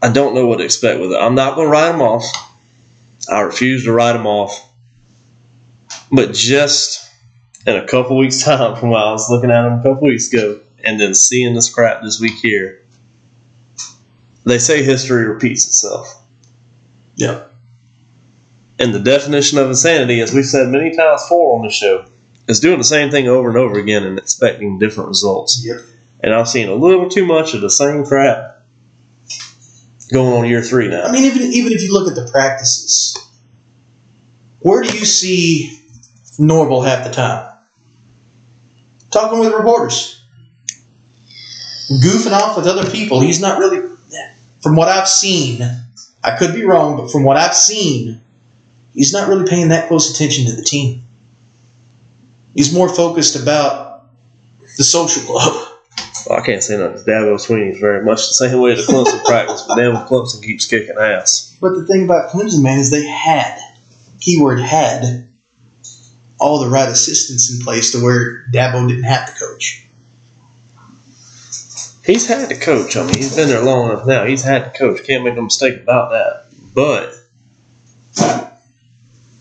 [0.01, 1.19] I don't know what to expect with it.
[1.19, 2.25] I'm not going to write them off.
[3.31, 4.73] I refuse to write them off.
[6.11, 7.04] But just
[7.67, 10.33] in a couple weeks' time from when I was looking at them a couple weeks
[10.33, 12.83] ago and then seeing this crap this week here,
[14.45, 16.23] they say history repeats itself.
[17.17, 17.45] yeah,
[18.79, 22.05] And the definition of insanity, as we've said many times before on the show,
[22.47, 25.65] is doing the same thing over and over again and expecting different results.
[25.65, 25.81] yep.
[26.21, 28.63] And I've seen a little too much of the same crap
[30.13, 31.03] going on year three now.
[31.05, 33.17] I mean, even even if you look at the practices,
[34.61, 35.79] where do you see
[36.39, 37.54] Norvell half the time?
[39.15, 40.21] Talking with reporters,
[41.89, 43.21] goofing off with other people.
[43.21, 43.89] He's not really,
[44.61, 45.61] from what I've seen,
[46.25, 48.21] I could be wrong, but from what I've seen,
[48.93, 51.05] he's not really paying that close attention to the team.
[52.55, 54.07] He's more focused about
[54.77, 55.69] the social club.
[56.29, 57.05] Well, I can't say nothing.
[57.05, 60.97] Dabo Sweeney's very much the same way the Clemson practice, but damn, Clemson keeps kicking
[60.99, 61.57] ass.
[61.61, 63.61] But the thing about Clemson, man, is they had,
[64.19, 65.24] keyword had,
[66.45, 69.87] all the right assistants in place to where Dabo didn't have to coach.
[72.05, 72.99] He's had to coach.
[72.99, 74.27] I mean, he's been there long enough now.
[74.27, 75.03] He's had to coach.
[75.05, 76.45] Can't make no mistake about that.
[76.75, 77.15] But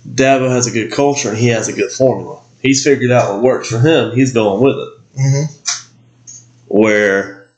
[0.08, 2.40] Dabo has a good culture and he has a good formula.
[2.62, 4.16] He's figured out what works for him.
[4.16, 5.20] He's going with it.
[5.20, 6.74] Mm-hmm.
[6.74, 7.50] Where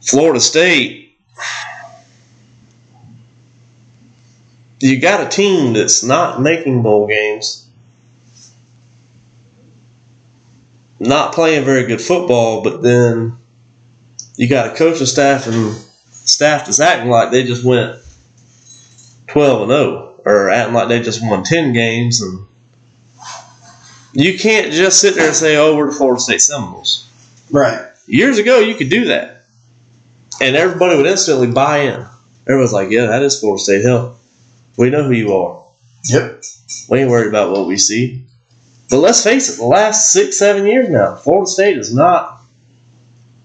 [0.00, 1.14] Florida State,
[4.80, 7.59] you got a team that's not making bowl games,
[11.00, 13.36] not playing very good football, but then
[14.36, 15.74] you got a coaching staff and
[16.10, 17.98] staff that's acting like they just went
[19.28, 22.46] 12 and 0 or acting like they just won 10 games and
[24.12, 27.06] you can't just sit there and say oh we're the Florida State Seminoles.
[27.50, 27.86] Right.
[28.06, 29.44] years ago you could do that
[30.40, 32.06] and everybody would instantly buy in.
[32.46, 33.84] Everyone's like yeah that is Florida State.
[33.84, 34.16] Hell
[34.76, 35.64] we know who you are.
[36.08, 36.42] Yep.
[36.88, 38.26] we ain't worried about what we see
[38.90, 42.38] but let's face it the last six seven years now Florida State is not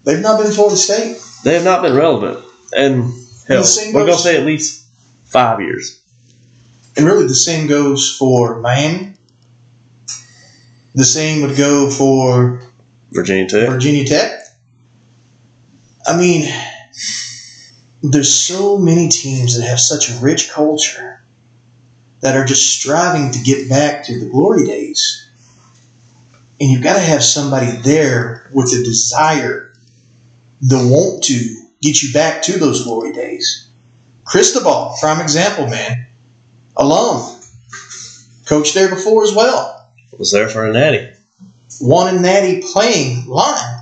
[0.03, 1.17] They've not been Florida State.
[1.43, 2.43] they have not been relevant
[2.75, 3.03] and
[3.47, 4.85] hell we're gonna say at least
[5.25, 6.01] five years
[6.97, 9.13] And really, the same goes for Miami.
[10.93, 12.63] The same would go for
[13.11, 14.41] Virginia Tech Virginia Tech.
[16.07, 16.49] I mean,
[18.01, 21.21] there's so many teams that have such a rich culture
[22.21, 25.24] that are just striving to get back to the glory days.
[26.59, 29.73] And you've got to have somebody there with the desire,
[30.61, 33.67] the want to get you back to those glory days.
[34.23, 36.07] Cristobal, prime example, man.
[36.77, 37.39] Alum.
[38.45, 39.89] Coached there before as well.
[40.17, 41.13] was there for a natty
[41.79, 43.81] One in Natty playing line.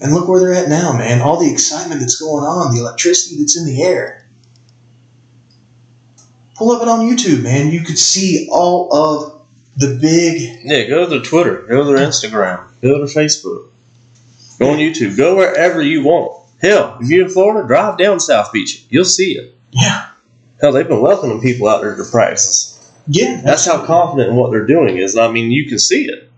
[0.00, 1.20] And look where they're at now, man.
[1.20, 4.28] All the excitement that's going on, the electricity that's in the air.
[6.56, 7.70] Pull up it on YouTube, man.
[7.70, 9.41] You could see all of
[9.76, 10.60] the big.
[10.64, 13.68] Yeah, go to their Twitter, go to their Instagram, go to their Facebook,
[14.58, 16.40] go on YouTube, go wherever you want.
[16.60, 18.86] Hell, if you're in Florida, drive down South Beach.
[18.88, 19.54] You'll see it.
[19.72, 20.10] Yeah.
[20.60, 22.78] Hell, they've been welcoming people out there to practices.
[23.08, 23.40] Yeah.
[23.44, 25.16] That's how confident in what they're doing is.
[25.16, 26.30] I mean, you can see it.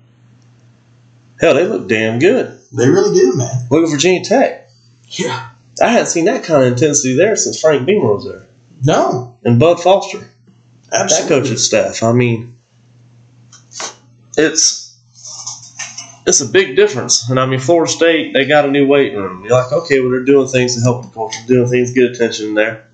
[1.41, 2.59] Hell, they look damn good.
[2.73, 3.67] They really do, man.
[3.71, 4.71] Look at Virginia Tech.
[5.09, 5.51] Yeah.
[5.83, 8.47] I hadn't seen that kind of intensity there since Frank Beamer was there.
[8.83, 9.37] No.
[9.45, 10.31] And Bud Foster,
[10.91, 11.29] Absolutely.
[11.29, 12.03] that coaching staff.
[12.03, 12.54] I mean,
[14.37, 14.97] it's
[16.27, 17.29] it's a big difference.
[17.29, 19.45] And I mean, Florida State, they got a new weight room.
[19.45, 22.11] You're like, okay, well, they're doing things to help the culture, doing things to get
[22.11, 22.89] attention there.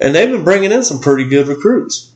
[0.00, 2.12] And they've been bringing in some pretty good recruits.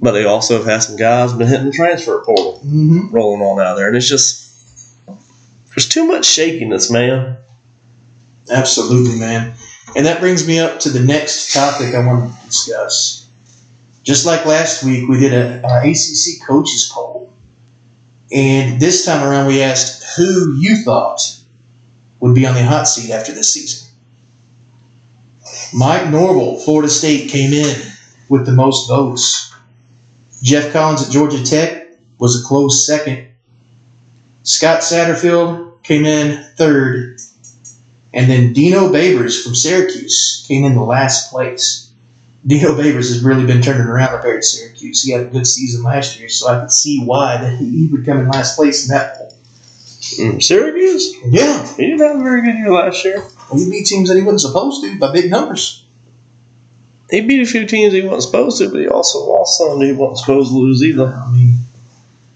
[0.00, 3.60] But they also have had some guys been hitting the transfer portal, hmm rolling on
[3.60, 3.88] out there.
[3.88, 4.50] And it's just,
[5.70, 7.36] there's too much shakiness, man.
[8.50, 9.54] Absolutely, man.
[9.96, 13.21] And that brings me up to the next topic I want to discuss.
[14.02, 17.32] Just like last week, we did a, uh, a ACC coaches poll,
[18.32, 21.38] and this time around, we asked who you thought
[22.20, 23.88] would be on the hot seat after this season.
[25.74, 27.76] Mike Norvell, Florida State, came in
[28.28, 29.54] with the most votes.
[30.42, 31.88] Geoff Collins at Georgia Tech
[32.18, 33.28] was a close second.
[34.42, 37.18] Scott Satterfield came in third.
[38.14, 41.91] And then Dino Babers from Syracuse came in the last place.
[42.46, 45.02] Dino Babers has really been turning around up there at Syracuse.
[45.02, 48.04] He had a good season last year, so I could see why that he would
[48.04, 49.38] come in last place in that poll.
[50.18, 51.14] Mm, Syracuse?
[51.26, 53.22] Yeah, He didn't have a very good year last year.
[53.54, 55.84] he beat teams that he wasn't supposed to by big numbers.
[57.10, 59.92] He beat a few teams he wasn't supposed to, but he also lost some he
[59.92, 61.06] wasn't supposed to lose either.
[61.14, 61.54] I mean,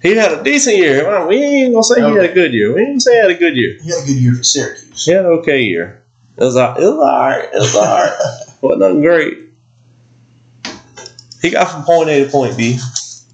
[0.02, 1.26] He had a decent year.
[1.26, 2.72] We ain't gonna say he had a good year.
[2.74, 3.78] We ain't gonna say he had a good year.
[3.82, 5.04] he had a good year for Syracuse.
[5.04, 6.04] He had an okay year.
[6.36, 7.44] It was, all- it was alright.
[7.52, 8.12] It was alright.
[8.60, 9.38] wasn't nothing great.
[11.42, 12.78] He got from point A to point B,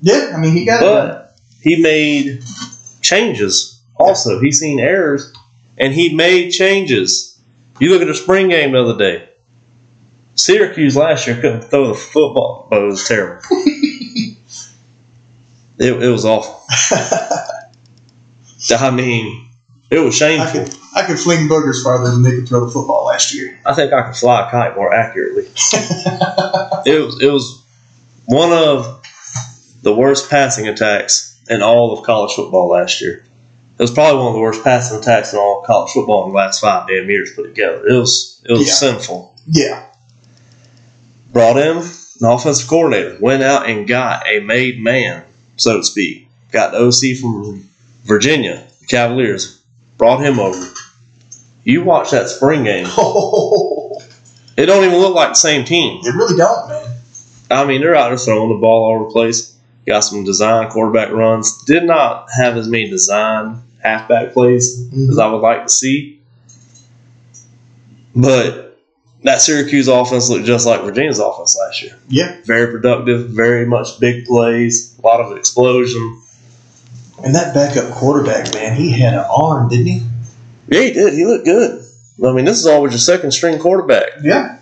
[0.01, 0.85] Yeah, I mean, he got it.
[0.85, 2.43] but he made
[3.01, 3.81] changes.
[3.97, 5.33] Also, he seen errors,
[5.79, 7.39] and he made changes.
[7.79, 9.29] You look at the spring game the other day.
[10.35, 13.43] Syracuse last year couldn't throw the football, but it was terrible.
[13.51, 14.37] it,
[15.79, 16.63] it was awful.
[18.71, 19.49] I mean,
[19.91, 20.65] it was I shameful.
[20.65, 23.59] could, I could fling burgers farther than they could throw the football last year.
[23.67, 25.45] I think I could fly a kite more accurately.
[26.87, 27.62] it was it was
[28.27, 29.03] one of
[29.83, 33.25] the worst passing attacks in all of college football last year.
[33.79, 36.31] It was probably one of the worst passing attacks in all of college football in
[36.31, 37.87] the last five damn years put together.
[37.87, 38.73] It was it was Yeah.
[38.75, 39.35] sinful.
[39.49, 39.83] Yeah.
[41.33, 41.87] Brought in an
[42.23, 45.25] offensive coordinator, went out and got a made man,
[45.57, 46.29] so to speak.
[46.53, 47.69] Got the OC from
[48.05, 49.59] Virginia, the Cavaliers,
[49.99, 50.73] brought him over.
[51.65, 52.87] You watch that spring game.
[54.55, 56.03] It don't even look like the same team.
[56.05, 56.92] It really don't, man.
[57.53, 59.57] I mean, they're out there throwing the ball all over the place.
[59.87, 61.65] Got some design quarterback runs.
[61.65, 65.11] Did not have as many design halfback plays mm-hmm.
[65.11, 66.21] as I would like to see.
[68.15, 68.79] But
[69.25, 71.99] that Syracuse offense looked just like Virginia's offense last year.
[72.09, 72.37] Yeah.
[72.45, 76.21] Very productive, very much big plays, a lot of explosion.
[77.25, 80.07] And that backup quarterback, man, he had an arm, didn't he?
[80.69, 81.15] Yeah, he did.
[81.15, 81.85] He looked good.
[82.25, 84.09] I mean, this is always your second string quarterback.
[84.23, 84.59] Yeah.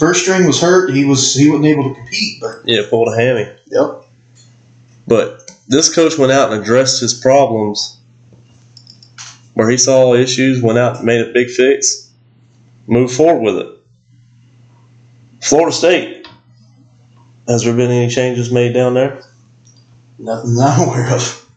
[0.00, 0.94] First string was hurt.
[0.94, 3.54] He was he wasn't able to compete, but Yeah, pulled a hammy.
[3.66, 4.04] yep.
[5.06, 7.98] But this coach went out and addressed his problems
[9.52, 12.10] where he saw issues, went out and made a big fix,
[12.86, 13.76] moved forward with it.
[15.42, 16.26] Florida State.
[17.46, 19.22] Has there been any changes made down there?
[20.18, 21.50] Nothing that I'm aware of.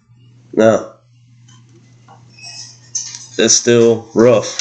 [0.54, 0.96] No.
[3.38, 4.60] It's still rough.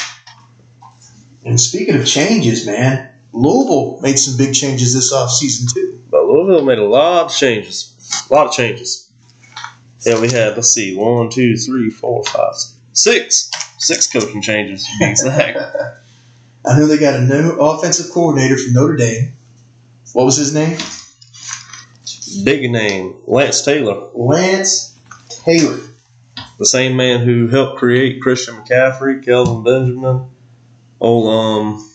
[1.45, 6.03] And speaking of changes, man, Louisville made some big changes this offseason too.
[6.11, 7.97] But Louisville made a lot of changes.
[8.31, 9.11] A lot of changes.
[10.05, 12.55] Yeah, we had, let's see, one, two, three, four, five,
[12.93, 13.51] six.
[13.79, 15.59] Six coaching changes to be exact.
[16.65, 19.33] I know they got a new offensive coordinator from Notre Dame.
[20.13, 20.79] What was his name?
[22.45, 24.09] Big name, Lance Taylor.
[24.15, 24.97] Lance
[25.29, 25.81] Taylor.
[26.59, 30.31] the same man who helped create Christian McCaffrey, Kelvin Benjamin,
[31.01, 31.92] old um,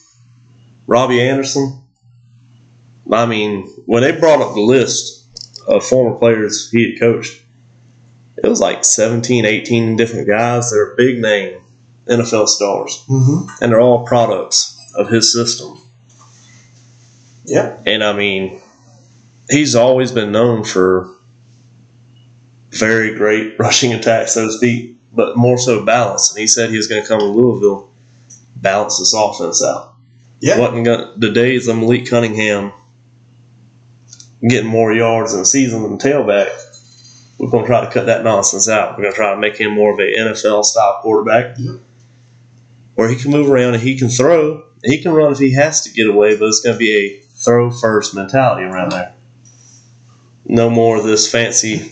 [0.87, 1.81] Robbie Anderson.
[3.11, 5.25] I mean, when they brought up the list
[5.67, 7.41] of former players he had coached,
[8.37, 11.61] it was like 17, 18 different guys They're big name
[12.05, 13.49] NFL stars, Mm-hmm.
[13.63, 15.79] and they're all products of his system.
[17.45, 17.77] Yeah.
[17.85, 18.61] And I mean,
[19.49, 21.13] he's always been known for
[22.71, 26.31] very great rushing attacks, so to speak, but more so balance.
[26.31, 27.89] And he said he was going to come to Louisville,
[28.57, 29.93] balance this offense out.
[30.39, 30.59] Yeah.
[30.59, 32.71] Wasn't gonna, the days of Malik Cunningham
[34.47, 36.49] getting more yards in the season than tailback.
[37.39, 38.91] We're going to try to cut that nonsense out.
[38.97, 41.75] We're going to try to make him more of an NFL style quarterback, Yep.
[42.95, 44.63] where he can move around and he can throw.
[44.83, 47.19] He can run if he has to get away, but it's going to be a
[47.19, 49.13] throw first mentality around there.
[50.45, 51.91] No more of this fancy,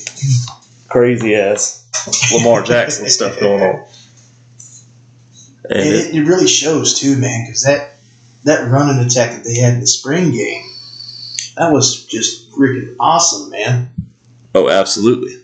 [0.88, 1.88] crazy ass
[2.34, 3.86] Lamar Jackson stuff going on.
[5.68, 7.95] And And it, it, it really shows too, man, because that
[8.46, 10.70] that running attack that they had in the spring game,
[11.58, 13.92] that was just freaking awesome, man.
[14.54, 15.36] oh, absolutely,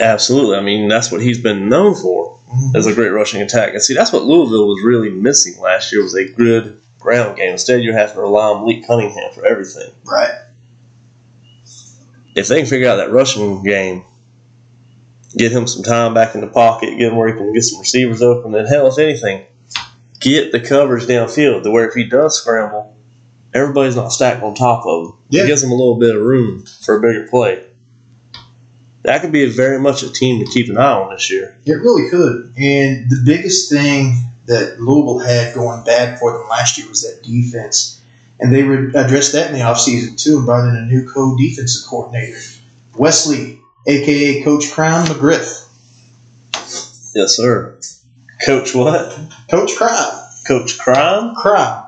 [0.00, 0.56] absolutely.
[0.56, 2.76] I mean, that's what he's been known for mm-hmm.
[2.76, 3.72] as a great rushing attack.
[3.72, 7.52] And see, that's what Louisville was really missing last year was a good ground game.
[7.52, 9.92] Instead, you're having to rely on Malik Cunningham for everything.
[10.04, 10.38] Right.
[12.34, 14.04] if they can figure out that rushing game,
[15.36, 17.80] get him some time back in the pocket, get him where he can get some
[17.80, 19.46] receivers open, then hell, if anything,
[20.22, 22.96] get the coverage downfield to where if he does scramble,
[23.52, 25.18] everybody's not stacked on top of him.
[25.28, 25.44] Yeah.
[25.44, 27.66] It gives him a little bit of room for a bigger play.
[29.02, 31.58] That could be very much a team to keep an eye on this year.
[31.66, 32.54] It really could.
[32.56, 34.14] And the biggest thing
[34.46, 38.00] that Louisville had going bad for them last year was that defense.
[38.38, 41.36] And they re- addressed that in the offseason too and brought in a new co
[41.36, 42.38] defensive coordinator,
[42.96, 45.68] Wesley, aka Coach Crown McGriff.
[47.14, 47.78] Yes, sir.
[48.44, 49.18] Coach what?
[49.50, 50.28] Coach Crown.
[50.46, 51.34] Coach Crime?
[51.36, 51.86] Crown.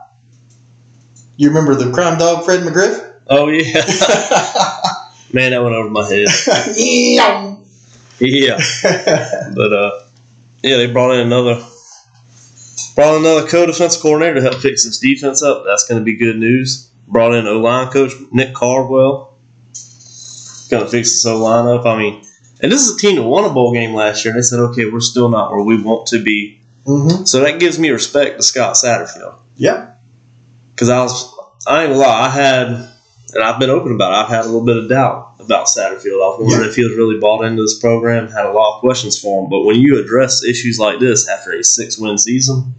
[1.37, 3.13] You remember the crime dog, Fred McGriff?
[3.27, 3.85] Oh yeah.
[5.33, 6.29] Man, that went over my head.
[6.77, 7.57] yeah.
[8.21, 8.59] Yeah.
[9.55, 10.01] But uh
[10.63, 11.65] yeah, they brought in another
[12.95, 15.65] brought in another co defensive coordinator to help fix this defense up.
[15.67, 16.89] That's gonna be good news.
[17.09, 19.37] Brought in O line coach Nick Cardwell.
[20.71, 21.85] Gonna fix this O line up.
[21.85, 22.25] I mean
[22.65, 24.59] and this is a team that won a bowl game last year and they said,
[24.59, 26.61] Okay, we're still not where we want to be.
[26.87, 27.25] mm-hmm.
[27.27, 29.37] So that gives me respect to Scott Satterfield.
[29.57, 29.93] Yeah.
[30.75, 31.31] Because I was
[31.69, 32.67] I ain't gonna lie, I had
[33.35, 36.23] and I've been open about it, I've had a little bit of doubt about Satterfield.
[36.25, 36.69] I was wondering Yeah.
[36.71, 39.51] if he was really bought into this program, had a lot of questions for him.
[39.51, 42.75] But when you address issues like this after a six win season,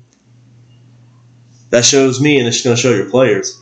[1.70, 3.62] that shows me and it's gonna show your players.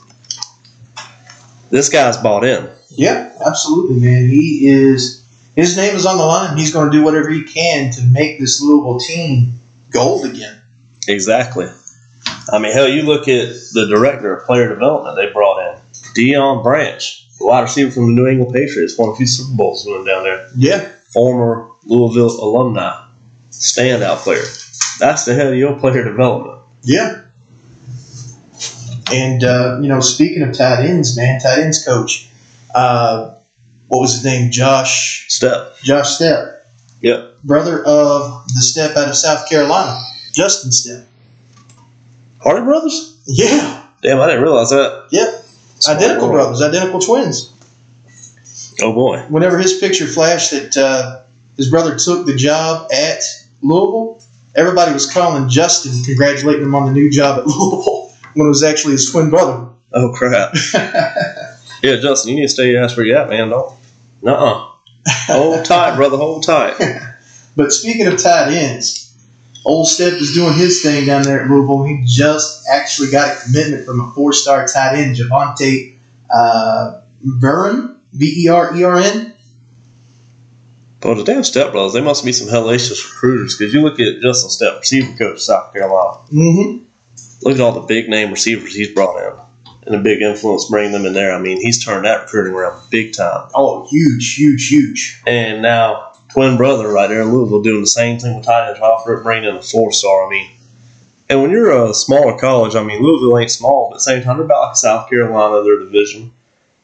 [1.69, 2.69] This guy's bought in.
[2.89, 4.27] Yeah, absolutely, man.
[4.29, 5.22] He is.
[5.55, 6.57] His name is on the line.
[6.57, 9.53] He's going to do whatever he can to make this Louisville team
[9.91, 10.61] gold again.
[11.07, 11.67] Exactly.
[12.51, 15.79] I mean, hell, you look at the director of player development they brought in,
[16.15, 19.85] Deion Branch, the wide receiver from the New England Patriots, won a few Super Bowls
[19.85, 20.49] with him down there.
[20.55, 23.05] Yeah, former Louisville alumni,
[23.51, 24.43] standout player.
[24.99, 26.59] That's the head of your player development.
[26.83, 27.21] yeah.
[29.11, 32.27] And uh, you know, speaking of tight ends, man, tight ends coach,
[32.73, 33.35] uh,
[33.93, 34.49] what was his name?
[34.51, 35.79] Josh Stepp.
[35.83, 36.57] Josh Stepp,
[37.01, 37.43] Yep.
[37.43, 39.99] brother of the Stepp out of South Carolina,
[40.33, 41.05] Justin Stepp.
[42.41, 43.17] Hardy Brothers?
[43.27, 45.07] Yeah, Damn, I didn't realize that.
[45.11, 45.45] yep.
[45.87, 47.51] Identical brothers, identical twins.
[48.81, 49.19] Oh boy.
[49.29, 51.21] whenever his picture flashed that uh,
[51.57, 53.19] his brother took the job at
[53.61, 54.21] Louisville,
[54.55, 58.63] everybody was calling Justin, congratulating him on the new job at Louisville, when it was
[58.63, 59.67] actually his twin brother.
[59.93, 60.53] Oh crap.
[61.83, 63.49] Yeah, Justin, you need to stay your ass where you at, man.
[63.49, 63.75] Don't.
[64.23, 64.69] Nuh-uh.
[65.27, 66.17] Hold tight, brother.
[66.17, 66.77] Hold tight.
[67.55, 69.15] but speaking of tight ends,
[69.65, 71.83] Old Stepp is doing his thing down there at Louisville.
[71.83, 75.95] He just actually got a commitment from a four-star tight end, Javante
[76.29, 79.33] uh, Veren, V-E-R-E-R-N.
[81.01, 84.21] But the damn Step Brothers, they must be some hellacious recruiters because you look at
[84.21, 86.17] Justin Stepp, receiver coach South Carolina.
[86.31, 86.83] Mm-hmm.
[87.45, 89.42] Look at all the big name receivers he's brought in
[89.85, 91.33] and a big influence bringing them in there.
[91.33, 93.49] I mean, he's turned that recruiting around big time.
[93.53, 95.21] Oh, huge, huge, huge.
[95.27, 98.79] And now, twin brother right there in Louisville doing the same thing with tight ends,
[98.79, 100.25] it, bringing in a four star.
[100.25, 100.49] I mean,
[101.29, 104.23] and when you're a smaller college, I mean, Louisville ain't small, but at the same
[104.23, 106.31] time, they're about like South Carolina, their division.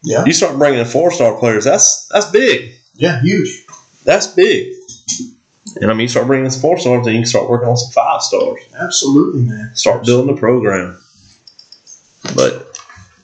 [0.02, 0.24] Yeah.
[0.26, 2.76] You start bringing in four star players, that's that's big.
[2.96, 3.66] Yeah, huge.
[4.04, 4.74] That's big.
[5.76, 7.78] And I mean, you start bringing in four stars, then you can start working on
[7.78, 8.60] some five stars.
[8.80, 9.76] Absolutely, man.
[9.76, 11.00] Start building the program.
[12.36, 12.69] But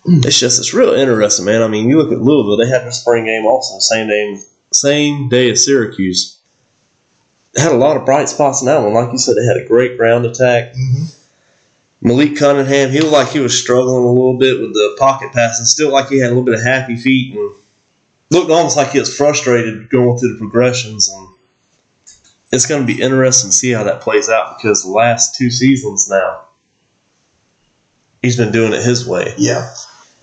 [0.05, 1.63] it's just it's real interesting, man.
[1.63, 4.39] I mean, you look at Louisville; they had their spring game also the same day,
[4.71, 6.39] same day as Syracuse.
[7.53, 8.93] They had a lot of bright spots in that one.
[8.93, 10.73] Like you said, they had a great ground attack.
[10.73, 11.05] Mm-hmm.
[12.01, 15.65] Malik Cunningham, he looked like he was struggling a little bit with the pocket passing.
[15.65, 17.51] Still, like he had a little bit of happy feet and
[18.29, 21.09] looked almost like he was frustrated going through the progressions.
[21.09, 21.27] And
[22.51, 25.49] it's going to be interesting to see how that plays out because the last two
[25.49, 26.45] seasons now,
[28.21, 29.33] he's been doing it his way.
[29.37, 29.73] Yeah.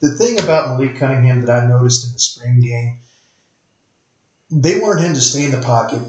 [0.02, 2.98] The thing about Malik Cunningham that I noticed in the spring game,
[4.50, 6.02] they wanted him to stay in the pocket,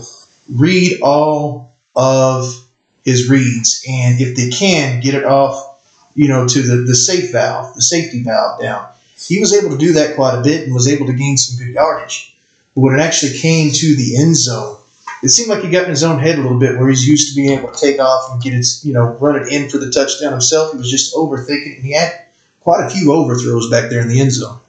[0.52, 2.68] read all of
[3.04, 5.80] his reads, and if they can, get it off,
[6.16, 8.90] you know, to the, the safe valve, the safety valve down.
[9.16, 11.64] He was able to do that quite a bit and was able to gain some
[11.64, 12.36] good yardage.
[12.74, 14.80] But when it actually came to the end zone,
[15.22, 17.30] it seemed like he got in his own head a little bit where he's used
[17.30, 19.78] to being able to take off and get his, you know, run it in for
[19.78, 20.72] the touchdown himself.
[20.72, 21.76] He was just overthinking it.
[21.76, 22.24] And he had
[22.64, 24.60] quite a few overthrows back there in the end zone.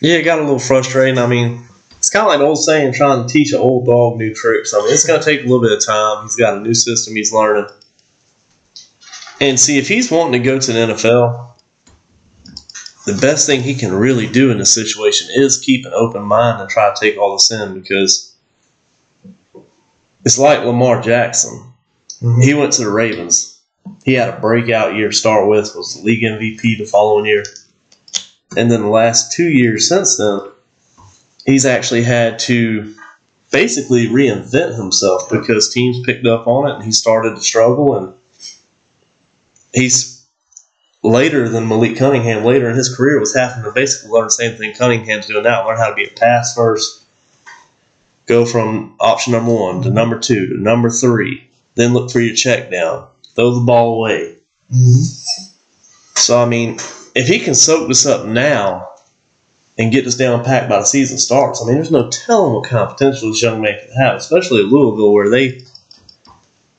[0.00, 1.18] Yeah, it got a little frustrating.
[1.18, 1.64] I mean,
[1.98, 4.74] it's kind of like the old saying, trying to teach an old dog new tricks.
[4.74, 6.24] I mean, it's going to take a little bit of time.
[6.24, 7.68] He's got a new system he's learning.
[9.40, 11.48] And see, if he's wanting to go to the NFL,
[13.06, 16.60] the best thing he can really do in this situation is keep an open mind
[16.60, 18.34] and try to take all this in because
[20.24, 21.72] it's like Lamar Jackson.
[22.20, 22.40] Mm-hmm.
[22.42, 23.57] He went to the Ravens.
[24.08, 27.44] He had a breakout year to start with, was league MVP the following year.
[28.56, 30.40] And then the last two years since then,
[31.44, 32.94] he's actually had to
[33.50, 38.14] basically reinvent himself because teams picked up on it and he started to struggle and
[39.74, 40.26] he's
[41.02, 44.56] later than Malik Cunningham later in his career was having to basically learn the same
[44.56, 47.04] thing Cunningham's doing now, learn how to be a pass first,
[48.24, 52.34] go from option number one to number two to number three, then look for your
[52.34, 53.06] check down,
[53.38, 54.38] throw the ball away,
[54.72, 55.44] Mm-hmm.
[56.14, 56.78] So I mean,
[57.14, 58.90] if he can soak this up now
[59.78, 62.68] and get this down packed by the season starts, I mean, there's no telling what
[62.68, 65.64] kind of potential this young man can have, especially at Louisville, where they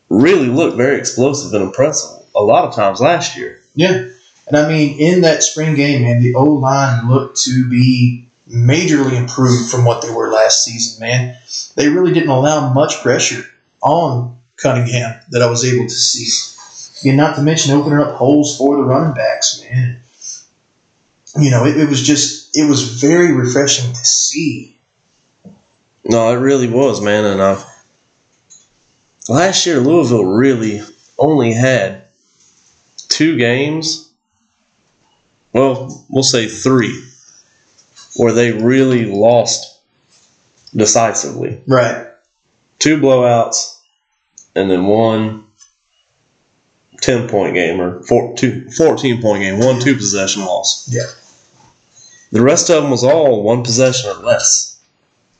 [0.10, 3.62] really look very explosive and impressive a lot of times last year.
[3.76, 4.10] Yeah.
[4.48, 9.14] And I mean, in that spring game, man, the O line looked to be majorly
[9.14, 11.38] improved from what they were last season, man.
[11.76, 13.44] They really didn't allow much pressure
[13.82, 17.08] on Cunningham that I was able to see.
[17.08, 20.02] And not to mention opening up holes for the running backs, man.
[21.40, 24.78] You know, it, it was just, it was very refreshing to see.
[26.04, 27.26] No, it really was, man.
[27.26, 27.64] And uh,
[29.30, 30.82] last year, Louisville really
[31.18, 32.04] only had
[33.08, 34.12] two games.
[35.54, 37.04] Well, we'll say three,
[38.16, 39.80] where they really lost
[40.76, 41.62] decisively.
[41.68, 42.08] Right.
[42.80, 43.79] Two blowouts,
[44.60, 45.46] and then one
[47.02, 50.88] 10 point game or four, two, 14 point game, one two possession loss.
[50.92, 51.08] Yeah.
[52.32, 54.80] The rest of them was all one possession or less,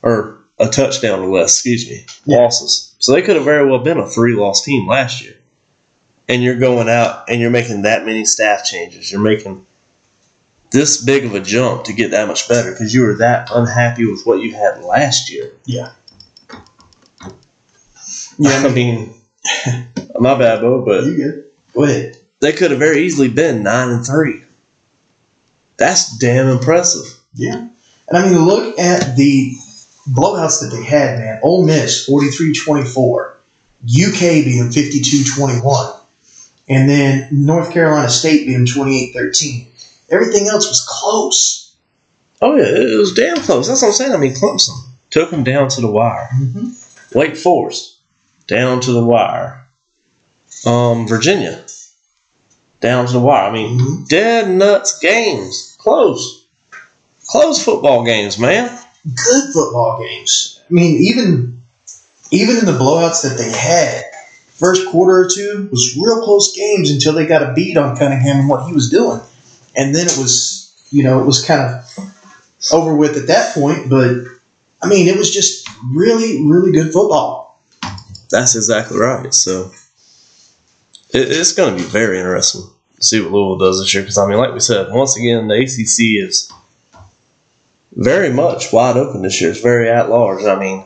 [0.02, 2.38] or a touchdown or less, excuse me, Yeah.
[2.38, 2.94] losses.
[2.98, 5.34] So they could have very well been a three loss team last year.
[6.28, 9.10] And you're going out and you're making that many staff changes.
[9.10, 9.66] You're making
[10.70, 14.06] this big of a jump to get that much better because you were that unhappy
[14.06, 15.52] with what you had last year.
[15.66, 15.90] Yeah.
[18.44, 19.14] I mean,
[20.18, 21.44] my bad, Bo, but you good.
[21.74, 22.16] Go ahead.
[22.40, 24.42] they could have very easily been nine and three.
[25.76, 27.20] That's damn impressive.
[27.34, 27.68] Yeah.
[28.08, 29.52] And I mean, look at the
[30.08, 31.40] blowouts that they had, man.
[31.42, 33.36] Ole Miss, 43 24.
[33.84, 35.94] UK beat them 52 21.
[36.70, 39.68] And then North Carolina State beat them 28 13.
[40.10, 41.76] Everything else was close.
[42.40, 43.68] Oh yeah, it was damn close.
[43.68, 44.12] That's what I'm saying.
[44.12, 44.78] I mean, Clemson
[45.10, 46.28] took them down to the wire.
[46.34, 47.18] Mm-hmm.
[47.18, 47.99] Wake Forest
[48.50, 49.64] down to the wire.
[50.66, 51.64] Um, Virginia
[52.80, 53.48] down to the wire.
[53.48, 54.08] I mean, Mhm.
[54.08, 56.44] dead nuts games, close,
[57.26, 58.68] close football games, man.
[59.06, 60.58] Good football games.
[60.68, 61.56] I mean, even
[62.32, 64.04] even in the blowouts that they had,
[64.56, 68.40] first quarter or two was real close games until they got a beat on Cunningham
[68.40, 69.20] and what he was doing.
[69.74, 72.04] And then it was, you know, it was kind of
[72.72, 73.88] over with at that point.
[73.88, 74.10] But
[74.82, 77.49] I mean, it was just really, really good football.
[78.30, 79.32] That's exactly right.
[79.34, 79.72] So
[81.12, 82.62] it, it's going to be very interesting
[82.96, 84.02] to see what Louisville does this year.
[84.02, 86.52] Because I mean, like we said, once again, the ACC is
[87.94, 89.50] very much wide open this year.
[89.50, 90.44] It's very at large.
[90.44, 90.84] I mean,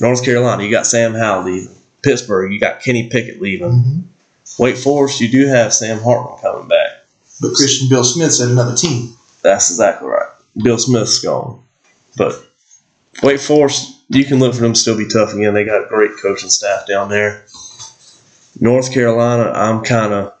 [0.00, 1.74] North Carolina, you got Sam Howell leaving.
[2.02, 3.70] Pittsburgh, you got Kenny Pickett leaving.
[3.72, 4.62] Mm-hmm.
[4.62, 7.04] Wake Forest, you do have Sam Hartman coming back.
[7.40, 9.16] But Christian Beal-Smith's at another team.
[9.42, 10.28] That's exactly right.
[10.62, 11.62] Beal-Smith's gone.
[12.16, 12.34] But
[13.22, 15.54] Wake Forest, you can look for them still be tough again.
[15.54, 17.44] They got a great coaching staff down there.
[18.60, 20.34] North Carolina, I'm kind of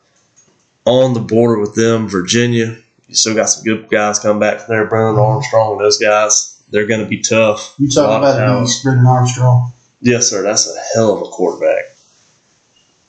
[0.84, 2.08] on the border with them.
[2.08, 4.86] Virginia, you still got some good guys coming back from there.
[4.86, 7.74] Brennan Armstrong, those guys, they're going to be tough.
[7.78, 9.72] You talking about beast, Brennan Armstrong?
[10.00, 10.42] Yes, sir.
[10.42, 11.84] That's a hell of a quarterback.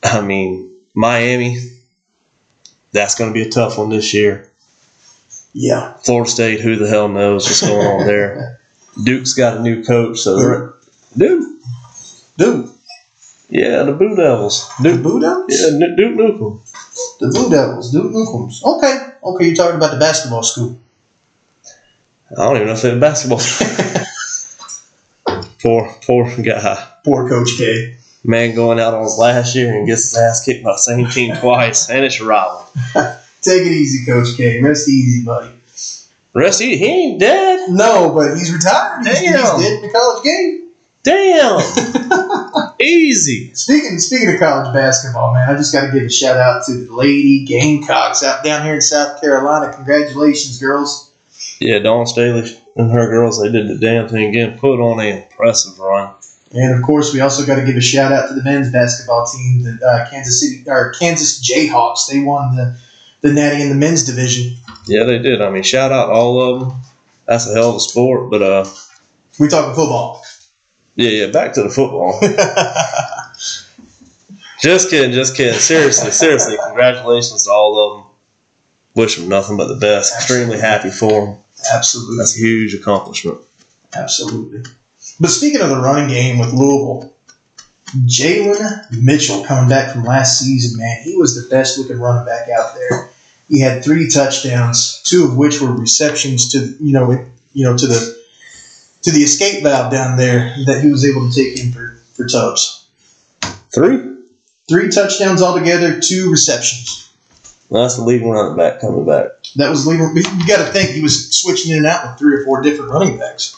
[0.03, 1.59] I mean, Miami,
[2.91, 4.49] that's going to be a tough one this year.
[5.53, 5.93] Yeah.
[5.97, 8.59] Florida State, who the hell knows what's going on there?
[9.03, 10.73] Duke's got a new coach, so they're
[11.17, 11.47] Duke.
[12.37, 12.69] Dude,
[13.49, 14.69] Yeah, the Blue Devils.
[14.81, 15.03] the Duke.
[15.03, 15.45] Blue Devils?
[15.49, 16.59] Yeah, Duke Nukem.
[17.19, 18.63] The Blue Devils, Duke Nukem's.
[18.63, 18.97] Okay.
[19.23, 20.77] Okay, you're talking about the basketball school.
[22.31, 23.39] I don't even know if they're basketball.
[23.39, 23.67] School.
[25.61, 26.87] Poor, poor guy.
[27.03, 27.95] Poor Coach K.
[28.23, 31.07] Man going out on his last year and gets his ass kicked by the same
[31.07, 32.67] team twice, and it's your rival.
[33.41, 34.61] Take it easy, Coach K.
[34.61, 35.56] Rest easy, buddy.
[36.37, 37.67] Rest of he ain't dead.
[37.71, 39.07] No, but he's retired.
[39.07, 39.59] He's, he's Damn.
[39.59, 40.69] dead in the college game.
[41.01, 42.75] Damn.
[42.79, 43.55] Easy.
[43.55, 46.85] Speaking speaking of college basketball, man, I just got to give a shout out to
[46.85, 49.73] the Lady Gamecocks out down here in South Carolina.
[49.73, 51.11] Congratulations, girls.
[51.59, 54.59] Yeah, Dawn Staley and her girls, they did the damn thing again.
[54.59, 56.13] Put on an impressive run.
[56.51, 59.25] And of course, we also got to give a shout out to the men's basketball
[59.25, 62.07] team, the uh, Kansas City or Kansas Jayhawks.
[62.07, 62.77] They won the
[63.21, 64.57] the Natty in the men's division.
[64.85, 65.41] Yeah, they did.
[65.41, 66.79] I mean, shout out all of them.
[67.25, 68.29] That's a hell of a sport.
[68.29, 68.65] But uh,
[69.39, 70.23] We talking football.
[70.95, 71.31] yeah, yeah.
[71.31, 72.19] Back to the football.
[74.61, 75.59] just kidding, just kidding.
[75.59, 76.57] Seriously, seriously.
[76.65, 78.11] Congratulations to all of them.
[78.95, 80.15] Wish them nothing but the best.
[80.15, 81.37] Extremely happy for them.
[81.73, 82.17] Absolutely.
[82.17, 83.39] That's a huge accomplishment.
[83.93, 84.63] Absolutely.
[85.19, 87.13] But speaking of the running game with Louisville,
[88.05, 92.49] Jalen Mitchell coming back from last season, man, he was the best looking running back
[92.49, 93.09] out there.
[93.47, 97.87] He had three touchdowns, two of which were receptions to you know you know to
[97.87, 98.23] the
[99.03, 102.27] to the escape valve down there that he was able to take in for for
[102.27, 102.87] Tubbs.
[103.73, 104.15] Three.
[104.67, 107.09] Three touchdowns altogether, two receptions.
[107.71, 109.29] That's the leading running back coming back.
[109.55, 110.13] That was legal.
[110.13, 112.91] You got to think he was switching in and out with three or four different
[112.91, 113.55] running backs.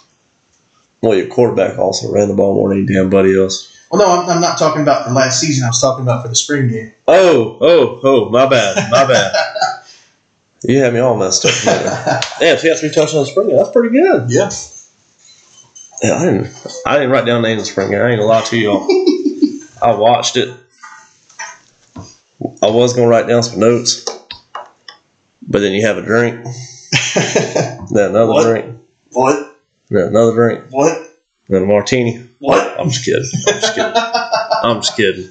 [1.02, 3.76] Well, your quarterback also ran the ball more than any damn buddy else.
[3.92, 5.66] Well, no, I'm, I'm not talking about the last season.
[5.66, 6.94] I was talking about for the spring game.
[7.08, 9.36] Oh, oh, oh, my bad, my bad.
[10.64, 11.52] you had me all messed up.
[12.42, 14.30] Yeah, if he had three touchdowns spring game, that's pretty good.
[14.30, 14.50] yeah.
[16.02, 16.48] Yeah, I didn't.
[16.88, 18.00] I didn't write down names of the spring game.
[18.02, 18.88] I ain't gonna lie to y'all.
[19.82, 20.56] I watched it.
[22.62, 24.06] I was gonna write down some notes,
[25.46, 26.42] but then you have a drink,
[27.92, 28.44] then another What?
[28.44, 28.78] drink,
[29.12, 29.58] what?
[29.90, 30.98] then another drink, What?
[31.50, 32.29] then a martini.
[32.40, 32.80] What?
[32.80, 33.24] I'm just kidding.
[33.48, 33.94] I'm just kidding.
[34.64, 35.30] I'm just kidding.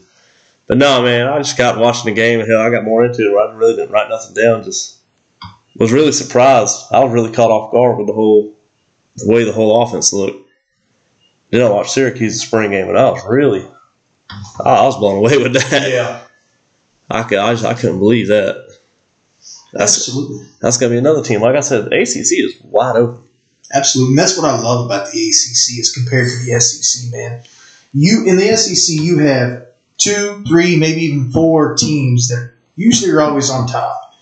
[0.66, 3.22] But no, man, I just got watching the game, and hell, I got more into
[3.22, 3.36] it.
[3.36, 4.62] I really didn't write nothing down.
[4.64, 4.98] Just
[5.76, 6.92] was really surprised.
[6.92, 8.54] I was really caught off guard with the whole
[9.16, 10.48] the way the whole offense looked.
[11.50, 13.66] Then I watched Syracuse's spring game, and I was really,
[14.30, 15.90] I was blown away with that.
[15.90, 16.24] Yeah.
[17.10, 18.68] I could, I, just, I couldn't believe that.
[19.72, 20.46] That's Absolutely.
[20.60, 21.40] that's gonna be another team.
[21.40, 23.22] Like I said, ACC is wide open.
[23.72, 24.12] Absolutely.
[24.12, 27.42] And that's what I love about the ACC is compared to the SEC, man.
[27.92, 29.66] You in the SEC, you have
[29.98, 34.14] two, three, maybe even four teams that usually are always on top.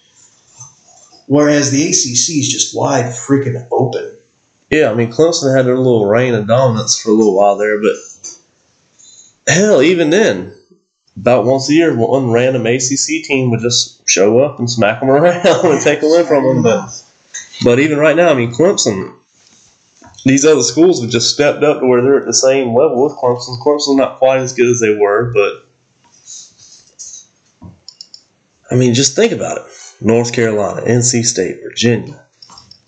[1.27, 4.17] Whereas the ACC is just wide freaking open.
[4.71, 7.81] Yeah, I mean Clemson had their little reign of dominance for a little while there,
[7.81, 7.97] but
[9.47, 10.55] hell, even then,
[11.17, 15.11] about once a year, one random ACC team would just show up and smack them
[15.11, 16.63] around and take a win from them.
[16.63, 17.05] But
[17.65, 19.17] but even right now, I mean Clemson,
[20.27, 23.13] these other schools have just stepped up to where they're at the same level with
[23.13, 23.57] Clemson.
[23.59, 25.63] Clemson's not quite as good as they were, but
[28.71, 29.65] I mean, just think about it:
[30.01, 32.27] North Carolina, NC State, Virginia,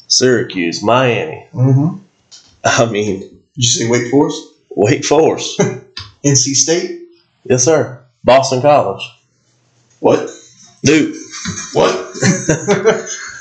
[0.08, 1.46] Syracuse, Miami.
[1.52, 1.98] Mm-hmm.
[2.64, 4.42] I mean, Did you say Wake Forest?
[4.70, 5.58] Wake Forest.
[6.24, 7.02] NC State?
[7.44, 8.04] yes, sir.
[8.24, 9.08] Boston College.
[10.00, 10.28] What?
[10.82, 11.14] Duke.
[11.72, 11.94] What?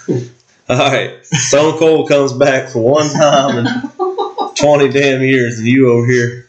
[0.69, 1.25] All right.
[1.25, 6.47] Stone Cold comes back for one time in 20 damn years, and you over here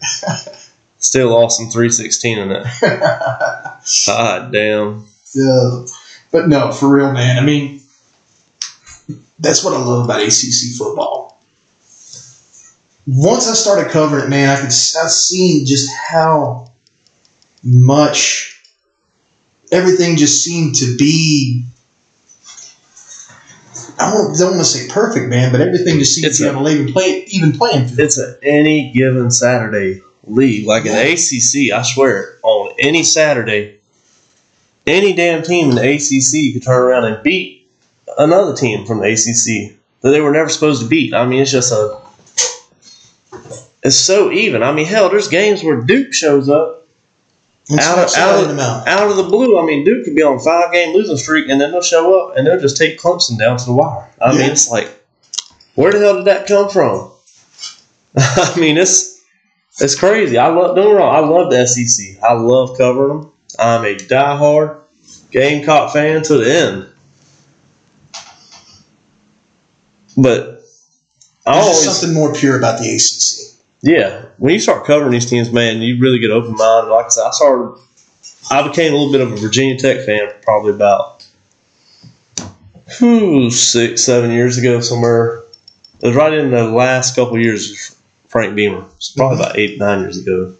[0.98, 3.80] still lost in 316 in that.
[4.06, 5.06] God damn.
[5.34, 5.84] Yeah.
[6.30, 7.38] But no, for real, man.
[7.38, 7.80] I mean,
[9.38, 11.40] that's what I love about ACC football.
[13.06, 16.70] Once I started covering it, man, I could I seen just how
[17.62, 18.62] much
[19.72, 21.64] everything just seemed to be.
[24.00, 26.48] I don't, don't want to say perfect, man, but everything just seemed It's to be
[26.48, 27.98] a- on a even play, even playing field.
[28.00, 30.66] It's a any given Saturday league.
[30.66, 33.78] Like the ACC, I swear, on any Saturday,
[34.86, 37.68] any damn team in the ACC could turn around and beat
[38.16, 41.12] another team from the ACC that they were never supposed to beat.
[41.12, 41.98] I mean, it's just a.
[43.82, 44.62] It's so even.
[44.62, 46.87] I mean, hell, there's games where Duke shows up
[47.70, 49.58] And out of, out, of, out of the blue.
[49.58, 52.18] I mean, Duke could be on a five game losing streak, and then they'll show
[52.30, 54.08] up and they'll just take Clemson down to the wire.
[54.22, 54.38] I Yeah.
[54.38, 54.90] mean, it's like,
[55.74, 57.10] where the hell did that come from?
[58.16, 59.20] I mean, it's
[59.80, 60.38] it's crazy.
[60.38, 60.76] I love.
[60.76, 61.14] Don't wrong.
[61.14, 62.16] I love the SEC.
[62.22, 63.32] I love covering them.
[63.58, 64.80] I'm a diehard
[65.30, 66.86] Gamecock fan to the end.
[70.16, 70.64] But
[71.46, 73.47] I There's always something more pure about the ACC.
[73.82, 76.90] Yeah, when you start covering these teams, man, you really get open minded.
[76.90, 77.80] Like I said, I started,
[78.50, 81.26] I became a little bit of a Virginia Tech fan probably about
[82.98, 85.38] whew, six, seven years ago, somewhere.
[86.00, 87.96] It was right in the last couple of years of
[88.28, 88.84] Frank Beamer.
[88.96, 90.54] It's probably about eight, nine years ago.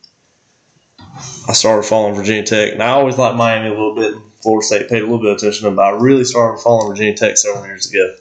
[0.98, 4.14] I started following Virginia Tech, and I always liked Miami a little bit.
[4.40, 6.88] Florida State paid a little bit of attention to them, but I really started following
[6.88, 8.14] Virginia Tech several years ago.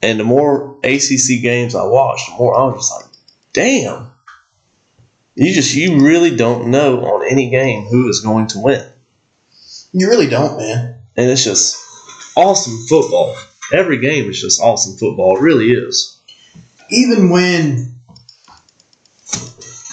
[0.00, 3.11] And the more ACC games I watched, the more I was just like,
[3.52, 4.10] damn.
[5.34, 8.86] You just you really don't know on any game who is going to win.
[9.92, 10.96] You really don't, man.
[11.16, 11.76] And it's just
[12.36, 13.36] awesome football.
[13.72, 15.36] Every game is just awesome football.
[15.36, 16.18] It really is.
[16.90, 17.94] even when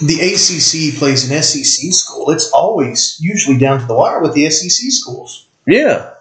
[0.01, 4.49] the ACC plays an SEC school, it's always usually down to the wire with the
[4.49, 5.45] SEC schools.
[5.65, 6.13] Yeah.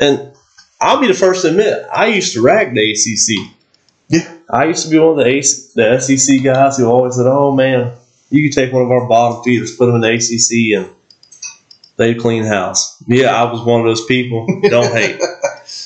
[0.00, 0.32] And
[0.80, 3.53] I'll be the first to admit, I used to rag the ACC.
[4.50, 7.52] I used to be one of the, AC, the SEC guys who always said, oh
[7.52, 7.96] man,
[8.30, 10.94] you could take one of our bottom feeders, put them in the ACC, and
[11.96, 13.02] they'd clean house.
[13.06, 14.46] Yeah, I was one of those people.
[14.62, 15.20] Don't hate.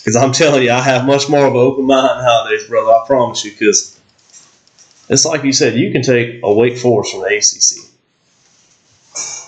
[0.09, 2.91] Because I'm telling you, I have much more of an open mind nowadays, brother.
[2.93, 3.53] I promise you.
[3.53, 4.01] Because
[5.09, 7.85] it's like you said, you can take a Wake Forest from the ACC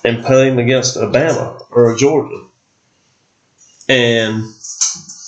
[0.05, 2.45] and play them against a Bama or a Georgia,
[3.89, 4.45] and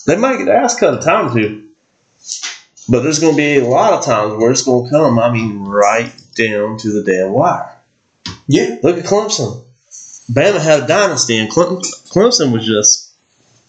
[0.07, 1.62] they might get their ass cut a time or two.
[2.93, 5.19] But there's going to be a lot of times where it's going to come.
[5.19, 7.75] I mean, right down to the damn wire.
[8.47, 8.81] Yeah.
[8.83, 9.65] Look at Clemson.
[10.31, 13.15] Bama had a dynasty, and Clemson, Clemson was just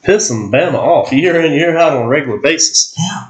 [0.04, 2.94] pissing Bama off year in year out on a regular basis.
[3.00, 3.30] Yeah.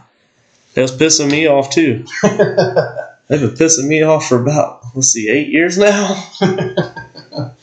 [0.74, 2.06] It was pissing me off too.
[2.24, 6.28] They've been pissing me off for about let's see, eight years now.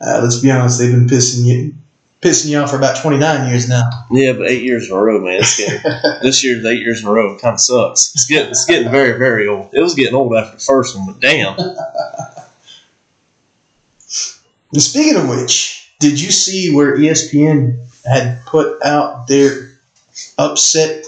[0.00, 1.74] Uh, let's be honest, they've been pissing you
[2.24, 3.88] pissing you off for about 29 years now.
[4.10, 5.40] Yeah, but eight years in a row, man.
[5.40, 5.80] It's getting,
[6.22, 7.34] this year's eight years in a row.
[7.34, 8.14] It kind of sucks.
[8.14, 9.74] It's getting it's getting very very old.
[9.74, 11.56] It was getting old after the first one, but damn.
[14.72, 19.70] Speaking of which, did you see where ESPN had put out their
[20.38, 21.04] upset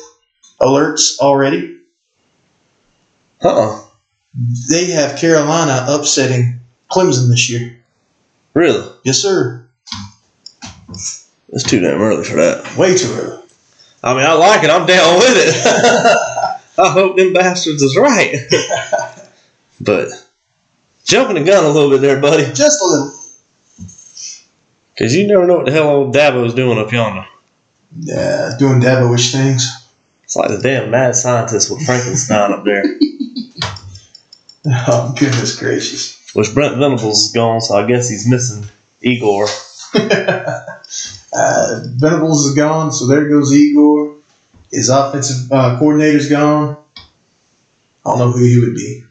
[0.61, 1.81] alerts already?
[3.43, 3.81] Uh uh
[4.71, 6.61] They have Carolina upsetting
[6.91, 7.79] Clemson this year.
[8.55, 8.89] Really?
[9.03, 9.66] Yes, sir.
[11.51, 12.77] It's too damn early for that.
[12.77, 13.43] Way too early.
[14.03, 14.71] I mean, I like it.
[14.71, 15.67] I'm down with it.
[16.79, 18.37] I hope them bastards is right.
[19.81, 20.09] but
[21.05, 23.13] jumping the gun a little bit there, buddy, Just a little.
[24.95, 27.27] because you never know what the hell old Dabo's doing up yonder.
[27.99, 29.67] Yeah, doing Dabo-ish things.
[30.25, 32.85] It's like the damn mad scientist with Frankenstein up there.
[34.89, 36.19] Oh, goodness gracious.
[36.35, 38.65] Which Brent Venables is gone, so I guess he's missing
[39.01, 39.47] Igor.
[41.39, 44.17] Uh, Venables is gone, so there goes Igor.
[44.71, 46.79] His offensive uh, coordinator's gone.
[46.97, 47.03] I
[48.05, 49.03] don't know who he would be.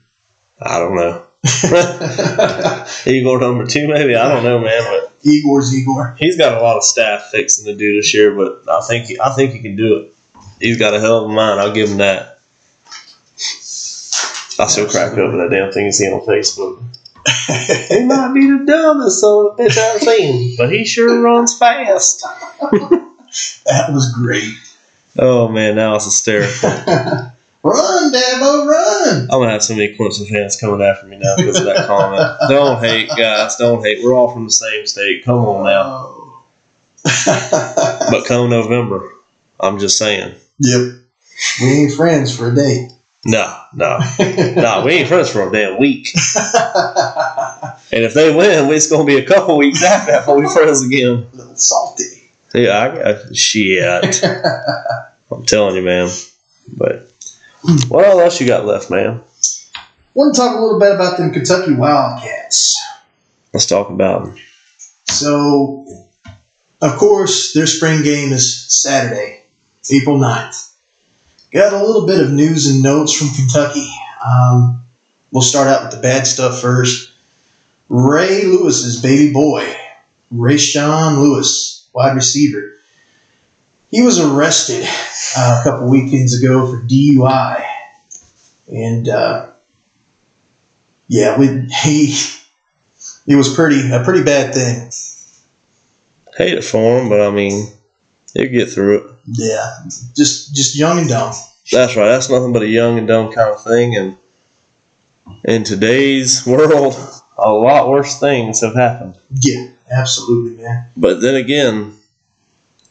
[0.59, 1.26] I don't know.
[3.05, 4.15] Igor number two, maybe.
[4.15, 4.82] I don't know, man.
[4.84, 6.15] But Igor's Igor.
[6.17, 8.34] he's got a lot of staff fixing to do this year.
[8.34, 10.13] But I think he, I think he can do it.
[10.59, 11.59] He's got a hell of a mind.
[11.59, 12.39] I'll give him that.
[14.57, 16.82] I still crack up with that damn thing you see on Facebook.
[17.28, 21.57] He might be the dumbest son of a bitch I've seen, but he sure runs
[21.57, 22.26] fast.
[23.65, 24.53] That was great.
[25.19, 26.69] Oh man, now it's hysterical.
[27.63, 29.21] run, Dabo, run!
[29.23, 32.26] I'm gonna have so many Clemson fans coming after me now because of that comment.
[32.47, 33.57] Don't hate, guys.
[33.57, 34.01] Don't hate.
[34.03, 35.26] We're all from the same state.
[35.26, 35.84] Come on now.
[35.86, 36.43] Oh.
[38.11, 39.11] But come November,
[39.59, 40.36] I'm just saying.
[40.59, 40.93] yep.
[41.59, 42.89] We ain't friends for a day.
[43.26, 44.84] No, no, no.
[44.86, 46.13] We ain't friends for a damn week.
[47.91, 50.84] And if they win, it's gonna be a couple weeks after that before we friends
[50.84, 51.28] again.
[51.32, 52.30] a little salty.
[52.53, 54.23] Yeah, I got shit.
[55.32, 56.09] I'm telling you, man.
[56.76, 57.09] But
[57.88, 59.21] what else you got left, man?
[60.13, 62.82] Want to talk a little bit about them Kentucky Wildcats.
[63.53, 64.38] Let's talk about them.
[65.07, 65.86] So,
[66.82, 69.43] of course, their spring game is Saturday,
[69.91, 70.64] April 9th.
[71.56, 73.89] Got a little bit of news and notes from Kentucky.
[74.28, 74.84] Um,
[75.32, 77.14] we'll start out with the bad stuff first.
[77.88, 79.74] Ray Lewis's baby boy,
[80.34, 82.74] Rahsaan Lewis, wide receiver.
[83.89, 84.86] He was arrested
[85.38, 87.66] uh, a couple weekends ago for DUI.
[88.70, 89.51] And, uh,
[91.08, 92.20] yeah, we, he,
[93.28, 94.91] it was pretty a pretty bad thing.
[96.36, 97.70] Hate it for him, but I mean,
[98.34, 99.14] he'll get through it.
[99.28, 99.80] Yeah,
[100.15, 101.34] just just young and dumb.
[101.71, 102.07] That's right.
[102.07, 103.95] That's nothing but a young and dumb kind of thing.
[103.95, 104.17] And
[105.43, 106.95] in today's world,
[107.38, 109.17] a lot worse things have happened.
[109.32, 110.88] Yeah, absolutely, man.
[110.95, 111.97] But then again,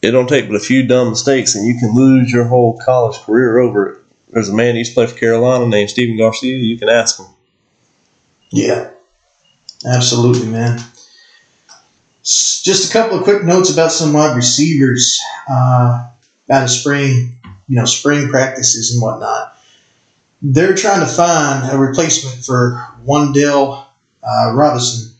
[0.01, 3.17] it don't take but a few dumb mistakes, and you can lose your whole college
[3.19, 4.01] career over it.
[4.29, 6.57] There's a man who used to play for Carolina named Stephen Garcia.
[6.57, 7.27] You can ask him.
[8.51, 8.91] Yeah,
[9.85, 10.79] absolutely, man.
[12.23, 16.09] Just a couple of quick notes about some wide receivers uh,
[16.49, 19.57] out of spring, you know, spring practices and whatnot.
[20.41, 23.85] They're trying to find a replacement for Wan'Dale
[24.23, 25.13] uh, Robinson.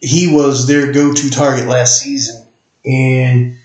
[0.00, 2.46] He was their go-to target last season,
[2.84, 3.56] and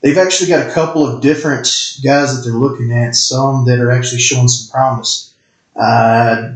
[0.00, 1.66] they've actually got a couple of different
[2.02, 3.14] guys that they're looking at.
[3.14, 5.34] Some that are actually showing some promise.
[5.76, 6.54] Uh,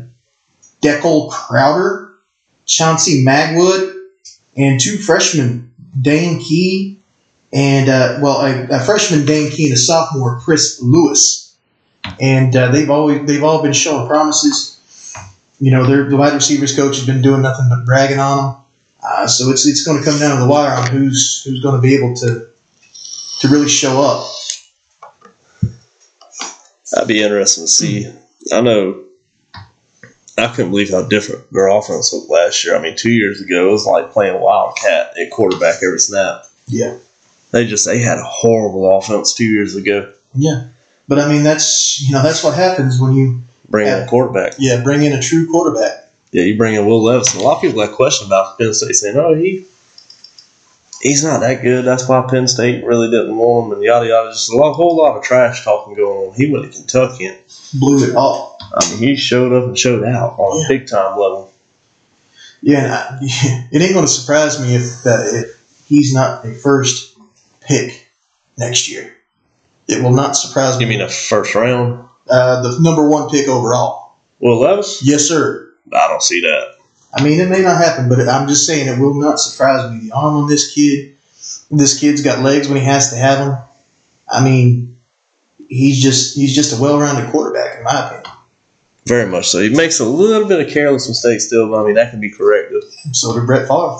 [0.81, 2.13] Dekel Crowdus,
[2.65, 3.95] Chauncey Magwood,
[4.57, 6.98] and two freshmen, Dane Key,
[7.51, 11.55] and uh, well, a, a freshman Dan Key and a sophomore Chris Lewis,
[12.19, 14.75] and uh, they've always they've all been showing promises.
[15.59, 18.61] You know, their the wide receivers coach has been doing nothing but bragging on them.
[19.03, 21.75] Uh, so it's it's going to come down to the wire on who's who's going
[21.75, 22.47] to be able to
[23.39, 24.29] to really show up.
[26.91, 28.11] That'd be interesting to see.
[28.51, 29.03] I know.
[30.37, 32.75] I couldn't believe how different their offense looked last year.
[32.75, 36.45] I mean, two years ago it was like playing wildcat at quarterback every snap.
[36.67, 36.97] Yeah,
[37.51, 40.11] They just they had a horrible offense two years ago.
[40.35, 40.65] yeah.
[41.07, 44.53] But I mean, that's you know that's what happens when you Bring in a quarterback.
[44.59, 46.11] yeah bring in a true quarterback.
[46.31, 47.33] Yeah, you bring in Will Levis.
[47.35, 49.65] A lot of people have questioned about Penn State, saying, "Oh, he
[51.01, 51.85] he's not that good.
[51.85, 54.31] That's why Penn State really didn't want him." And yada yada.
[54.31, 56.35] Just a lot, whole lot of trash talking going on.
[56.35, 57.37] He went to Kentucky, and
[57.73, 58.57] Blew it off.
[58.75, 60.65] I mean, he showed up and showed out on Yeah.
[60.65, 61.51] a big time level.
[62.61, 63.17] Yeah, and I,
[63.71, 67.17] it ain't going to surprise me if uh, if he's not a first
[67.69, 68.09] pick
[68.57, 69.15] next year.
[69.87, 70.83] It will not surprise me.
[70.85, 72.09] You mean a first round?
[72.29, 74.17] uh, the number one pick overall?
[74.39, 75.01] Will Levis?
[75.03, 75.73] Yes, sir.
[75.93, 76.75] I don't see that.
[77.13, 80.07] I mean, it may not happen, but I'm just saying it will not surprise me.
[80.07, 81.15] The arm on this kid,
[81.71, 83.57] this kid's got legs when he has to have them.
[84.27, 84.99] I mean,
[85.69, 88.31] he's just he's just a well-rounded quarterback in my opinion.
[89.07, 89.59] Very much so.
[89.59, 92.29] He makes a little bit of careless mistakes still, but I mean that can be
[92.29, 92.83] corrected.
[93.11, 93.97] So did Brett Favre.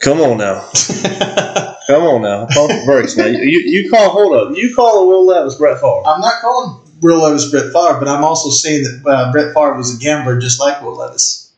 [0.00, 0.68] Come on now.
[1.86, 2.46] Come on now.
[2.46, 3.26] Pump the brakes now.
[3.26, 4.56] You, you, call, hold up.
[4.56, 6.02] You call a Will Levis Brett Favre.
[6.06, 9.74] I'm not calling Will Levis Brett Favre, but I'm also saying that uh, Brett Favre
[9.76, 11.52] was a gambler just like Will Levis.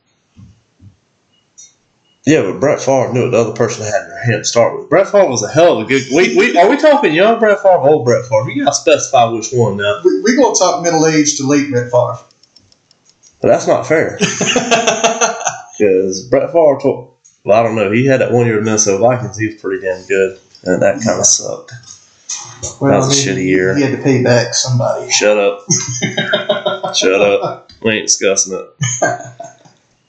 [2.24, 4.78] Yeah, but Brett Favre knew what the other person had in their hand to start
[4.78, 4.88] with.
[4.88, 6.02] Brett Favre was a hell of a good.
[6.14, 8.50] We, we, are we talking young Brett Favre or old Brett Favre?
[8.50, 10.00] You got to specify which one now.
[10.04, 12.18] We, we going to talk middle age to late Brett Favre.
[13.40, 14.18] But that's not fair.
[15.80, 17.09] Because Brett Favre told,
[17.44, 17.90] well, I don't know.
[17.90, 19.36] He had that one year with Minnesota Vikings.
[19.38, 20.38] He was pretty damn good.
[20.64, 21.72] And that kind of sucked.
[22.80, 23.74] well, that was a shitty year.
[23.76, 25.10] He had to pay back somebody.
[25.10, 25.60] Shut up.
[26.94, 27.70] Shut up.
[27.82, 28.66] We ain't discussing it.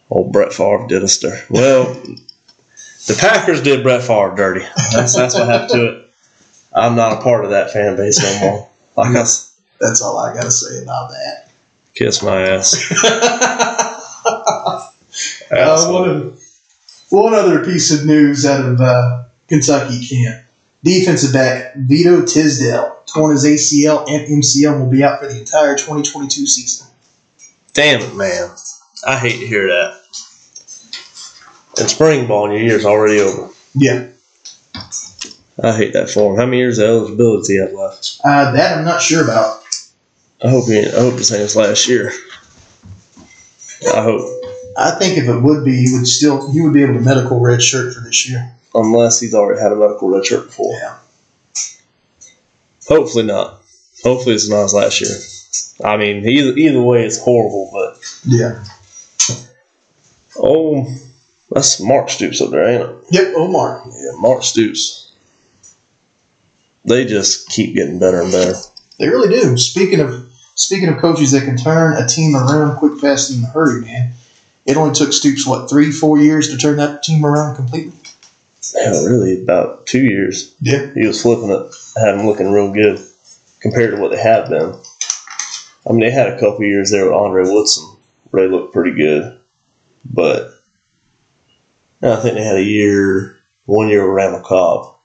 [0.09, 1.41] Old Brett Favre did us dirty.
[1.49, 1.86] Well,
[3.07, 4.65] the Packers did Brett Favre dirty.
[4.91, 6.07] That's, that's what happened to it.
[6.73, 8.69] I'm not a part of that fan base no more.
[8.97, 11.49] Like I s- That's all I got to say about that.
[11.95, 12.75] kiss my ass.
[15.51, 16.34] Asshole.
[17.12, 20.45] One, other piece of news out of uh, Kentucky camp.
[20.84, 25.76] Defensive back Vito Tisdale torn his ACL and MCL will be out for the entire
[25.76, 26.88] 2022 season.
[27.74, 28.49] Damn it, man.
[29.05, 29.99] I hate to hear that.
[31.80, 33.49] And spring ball and your year's already over.
[33.76, 34.07] Yeah,
[35.64, 36.38] I hate that for him.
[36.39, 38.20] How many years of eligibility have left?
[38.24, 39.64] uh, that I'm not sure about.
[40.43, 40.80] I hope he.
[40.80, 42.12] I hope this ain't his last year.
[43.93, 44.41] I hope,
[44.78, 47.39] I think if it would be, he would still he would be able to medical
[47.39, 48.53] red shirt for this year.
[48.74, 50.74] unless he's already had a medical red shirt before.
[50.74, 50.97] Yeah.
[52.88, 53.61] Hopefully not.
[54.03, 55.11] Hopefully it's not his last year.
[55.84, 57.69] I mean, either either way, it's horrible.
[57.74, 58.63] But Yeah.
[60.38, 60.88] oh,
[61.49, 62.95] that's Mark Stoops up there, ain't it?
[63.11, 63.34] Yep.
[63.36, 63.84] Omar.
[63.88, 65.11] Yeah, Mark Stoops.
[66.86, 68.55] They just keep getting better and better.
[68.97, 69.57] They really do.
[69.57, 73.45] Speaking of speaking of coaches that can turn a team around quick, fast, and in
[73.45, 74.13] a hurry, man.
[74.66, 77.93] It only took Stoops what three, four years to turn that team around completely.
[78.80, 80.53] Hell, really, about two years.
[80.62, 80.93] Yeah.
[80.93, 82.99] He was flipping it, had them looking real good
[83.59, 84.76] compared to what they have been.
[85.88, 87.86] I mean, they had a couple years there with Andre Woodson
[88.30, 89.39] where they looked pretty good,
[90.05, 90.53] but
[92.03, 93.36] I think they had a year,
[93.66, 94.95] one year with Randall Cobb.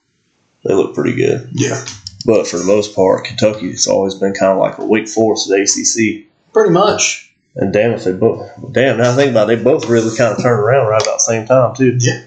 [0.64, 1.82] They looked pretty good, Yeah.
[2.26, 5.50] but for the most part, Kentucky has always been kind of like a Wake Forest
[5.50, 6.26] at ACC.
[6.52, 7.25] Pretty much.
[7.56, 10.36] And damn if they both, damn now I think about it, they both really kind
[10.36, 11.96] of turned around right about the same time too.
[11.98, 12.26] Yeah.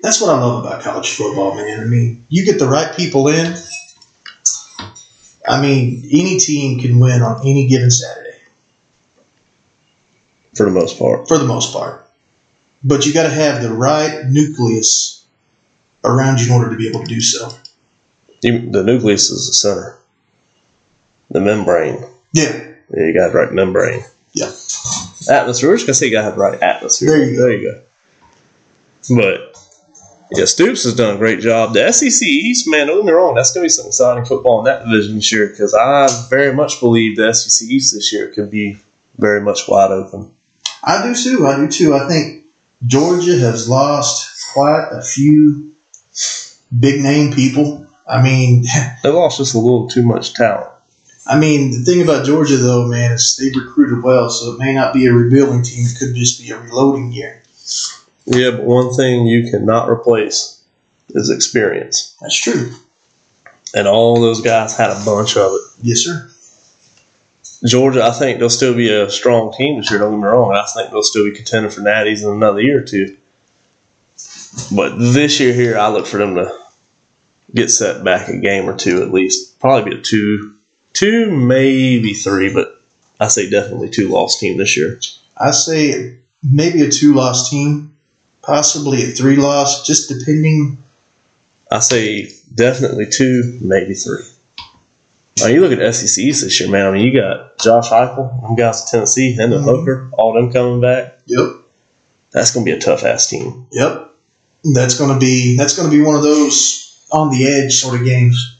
[0.00, 1.80] That's what I love about college football, man.
[1.80, 3.54] I mean, you get the right people in.
[5.48, 8.38] I mean, any team can win on any given Saturday
[10.54, 12.06] For the most part, for the most part.
[12.84, 15.24] But you got to have the right nucleus
[16.04, 17.50] around you in order to be able to do so.
[18.42, 19.98] The nucleus is the center,
[21.30, 22.04] the membrane.
[22.34, 22.73] Yeah.
[22.96, 24.04] Yeah, you got the right membrane.
[24.32, 24.52] Yeah.
[25.28, 25.70] Atmosphere.
[25.70, 27.08] We're just gonna say you got the right atmosphere.
[27.10, 27.42] There you go.
[27.42, 27.80] There you go.
[29.16, 29.54] But
[30.32, 31.74] yeah, Stoops has done a great job.
[31.74, 34.64] The SEC East, man, don't get me wrong, that's gonna be some exciting football in
[34.64, 38.50] that division this year because I very much believe the SEC East this year could
[38.50, 38.78] be
[39.18, 40.32] very much wide open.
[40.82, 41.46] I do too.
[41.46, 41.94] I do too.
[41.94, 42.44] I think
[42.86, 45.74] Georgia has lost quite a few
[46.78, 47.86] big name people.
[48.06, 48.64] I mean,
[49.02, 50.70] They lost just a little too much talent.
[51.26, 54.74] I mean, the thing about Georgia though, man, is they recruited well, so it may
[54.74, 55.86] not be a rebuilding team.
[55.86, 57.42] It could just be a reloading year.
[58.26, 60.62] Yeah, but one thing you cannot replace
[61.10, 62.16] is experience.
[62.20, 62.72] That's true.
[63.74, 65.60] And all those guys had a bunch of it.
[65.82, 66.30] Yes, sir.
[67.66, 70.00] Georgia, I think they'll still be a strong team this year.
[70.00, 70.52] Don't get me wrong.
[70.54, 73.16] I think they'll still be contending for natties in another year or two.
[74.74, 76.56] But this year here, I look for them to
[77.54, 79.58] get set back a game or two at least.
[79.60, 80.53] Probably be a two,
[80.94, 82.80] two maybe three, but
[83.20, 84.98] I say definitely two loss team this year.
[85.36, 87.94] I say maybe a two loss team,
[88.42, 90.78] possibly a three loss, just depending.
[91.70, 94.24] I say definitely two, maybe three.
[95.40, 96.86] Now you look at SEC East this year, man.
[96.86, 99.64] I mean, you got Josh Heupel, them guys at Tennessee, and the Mhm.
[99.64, 101.18] Hooker, all them coming back.
[101.26, 101.48] Yep.
[102.30, 103.66] That's gonna be a tough ass team.
[103.72, 104.10] Yep.
[104.74, 108.56] That's gonna be that's gonna be one of those on the edge sort of games.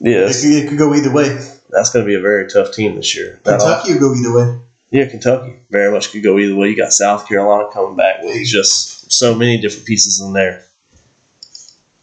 [0.00, 1.38] Yeah, It could, it could go either way.
[1.76, 3.38] That's going to be a very tough team this year.
[3.44, 4.60] That Kentucky will go either way.
[4.90, 6.70] yeah, Kentucky very much could go either way.
[6.70, 10.64] You got South Carolina coming back with just so many different pieces in there.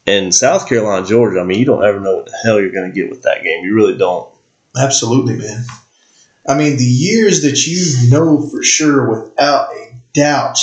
[0.05, 2.91] And South Carolina, Georgia, I mean, you don't ever know what the hell you're going
[2.91, 3.63] to get with that game.
[3.65, 4.31] You really don't.
[4.77, 5.65] Absolutely, man.
[6.47, 10.59] I mean, the years that you know for sure, without a doubt,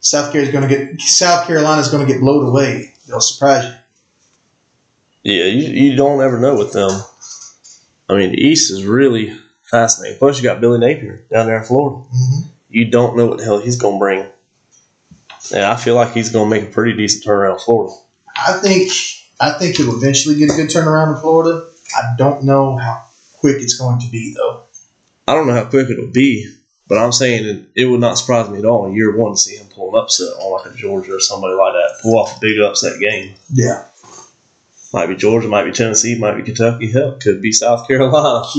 [0.00, 2.94] South Carolina's going to get South Carolina's going to get blown away.
[3.08, 5.32] They'll surprise you.
[5.32, 6.90] Yeah, you, you don't ever know with them.
[8.08, 9.38] I mean, the East is really
[9.70, 10.18] fascinating.
[10.18, 12.08] Plus, you got Billy Napier down there in Florida.
[12.08, 12.48] Mm-hmm.
[12.68, 14.30] You don't know what the hell he's going to bring.
[15.54, 17.94] And I feel like he's going to make a pretty decent turnaround in Florida.
[18.36, 18.90] I think
[19.40, 21.66] I think he'll eventually get a good turnaround in Florida.
[21.96, 23.04] I don't know how
[23.38, 24.62] quick it's going to be though.
[25.26, 26.54] I don't know how quick it'll be,
[26.88, 28.86] but I'm saying it, it would not surprise me at all
[34.92, 36.90] Might be Georgia, might be Tennessee, might be Kentucky.
[36.90, 38.46] Hell, could be South Carolina.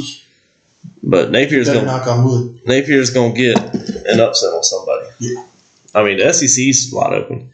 [1.02, 2.60] But Napier's going knock on wood.
[2.66, 3.58] Napier's going to get
[4.06, 5.08] an upset on somebody.
[5.20, 5.46] Yeah.
[5.96, 7.52] I mean, the SEC is wide open.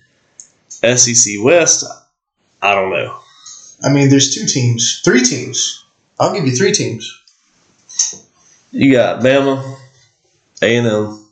[0.69, 1.83] SEC West,
[2.61, 3.19] I don't know.
[3.83, 5.83] I mean, there's two teams, three teams.
[6.19, 7.15] I'll give you three teams.
[8.71, 9.77] You got Bama,
[10.61, 11.25] A and M,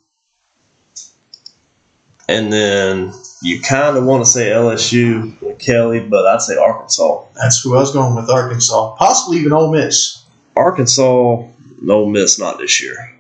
[2.28, 7.24] and then you kind of want to say LSU with Kelly, but I'd say Arkansas.
[7.36, 8.30] That's who I was going with.
[8.30, 10.24] Arkansas, possibly even Ole Miss.
[10.56, 13.14] Arkansas, Ole Miss, not this year.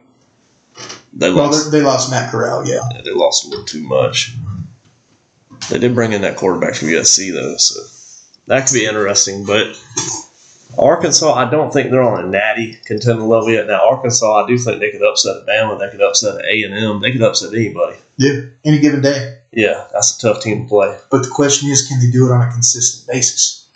[1.14, 1.72] They Well, lost.
[1.72, 2.68] they, lost Matt Corral.
[2.68, 2.88] Yeah.
[3.04, 4.34] they lost a little too much.
[5.70, 7.82] They did bring in that quarterback from USC though, so
[8.46, 9.46] that could be interesting.
[9.46, 9.76] But
[10.78, 13.68] Arkansas, I don't think they're on a natty contender level yet.
[13.68, 15.80] Now Arkansas, I do think they could upset Bama.
[15.80, 17.00] They could upset A and M.
[17.02, 17.98] They could upset anybody.
[18.18, 18.42] Yeah.
[18.64, 19.37] Any given day.
[19.58, 21.00] Yeah, that's a tough team to play.
[21.10, 23.68] But the question is, can they do it on a consistent basis?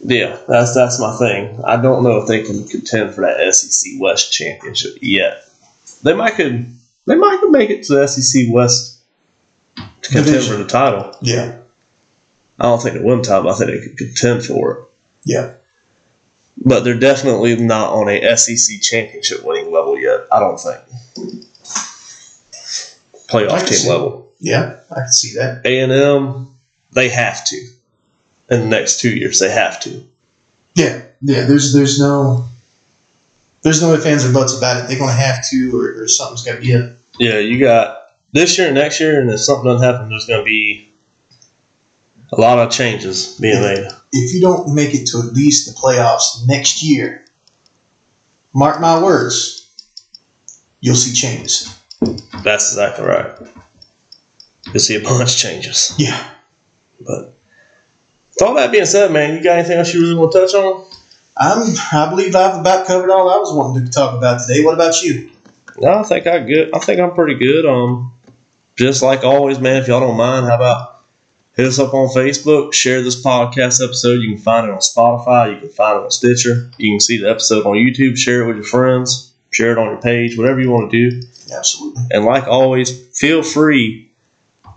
[0.00, 1.58] Yeah, that's that's my thing.
[1.64, 5.48] I don't know if they can contend for that SEC West championship yet.
[6.02, 6.76] They might could
[7.06, 9.00] they might could make it to the SEC West
[9.76, 10.56] to contend Division.
[10.58, 11.16] for the title.
[11.22, 11.60] Yeah.
[12.58, 14.88] I don't think they win title, I think they could contend for it.
[15.24, 15.54] Yeah.
[16.58, 20.26] But they're definitely not on a SEC championship winning level yet.
[20.30, 20.80] I don't think.
[23.30, 24.21] Playoff team level.
[24.42, 24.80] Yeah.
[24.90, 25.64] I can see that.
[25.64, 26.48] A and M,
[26.90, 27.56] they have to.
[28.50, 30.04] In the next two years, they have to.
[30.74, 31.02] Yeah.
[31.22, 31.44] Yeah.
[31.46, 32.44] There's there's no
[33.62, 34.88] there's no ifs ands or buts about it.
[34.88, 36.68] They're going to have to, or, or something's got to be.
[37.18, 37.98] Yeah, you got
[38.32, 40.88] this year and next year, and if something doesn't happen, there's going to be
[42.32, 43.86] a lot of changes being made.
[44.12, 47.24] If you don't make it to at least the playoffs next year,
[48.52, 49.70] mark my words,
[50.80, 51.78] you'll see changes.
[52.42, 53.38] That's exactly right.
[54.72, 55.94] You'll see a bunch changes.
[55.98, 56.34] Yeah.
[57.00, 57.34] But
[58.34, 60.54] with all that being said, man, you got anything else you really want to touch
[60.54, 60.86] on?
[61.36, 64.64] I'm, I believe I've about covered all I was wanting to talk about today.
[64.64, 65.30] What about you?
[65.78, 66.74] No, I think I good.
[66.74, 67.66] I think I'm pretty good.
[67.66, 68.12] Um,
[68.76, 69.82] just like always, man.
[69.82, 71.04] If y'all don't mind, how about
[71.54, 74.20] hit us up on Facebook, share this podcast episode.
[74.20, 75.54] You can find it on Spotify.
[75.54, 76.70] You can find it on Stitcher.
[76.76, 78.18] You can see the episode on YouTube.
[78.18, 79.32] Share it with your friends.
[79.50, 80.36] Share it on your page.
[80.36, 81.26] Whatever you want to do.
[81.50, 82.04] Absolutely.
[82.10, 84.11] And like always, feel free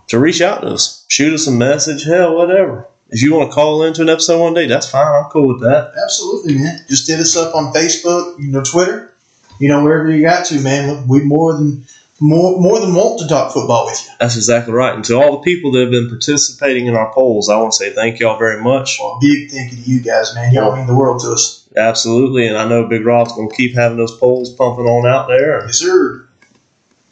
[0.08, 1.04] to reach out to us.
[1.08, 2.04] Shoot us a message.
[2.04, 2.86] Hell, whatever.
[3.08, 5.06] If you want to call into an episode one day, that's fine.
[5.06, 5.92] I'm cool with that.
[6.02, 6.80] Absolutely, man.
[6.88, 9.14] Just hit us up on Facebook, you know, Twitter,
[9.60, 11.06] you know, wherever you got to, man.
[11.06, 11.86] We more than
[12.18, 14.12] more more than want to talk football with you.
[14.18, 14.94] That's exactly right.
[14.94, 17.76] And to all the people that have been participating in our polls, I want to
[17.76, 18.98] say thank y'all very much.
[19.00, 20.52] Well, big thank you to you guys, man.
[20.52, 21.68] Y'all mean the world to us.
[21.76, 22.46] Absolutely.
[22.46, 25.64] And I know Big Rob's going to keep having those polls pumping on out there
[25.66, 26.25] Yes, sir.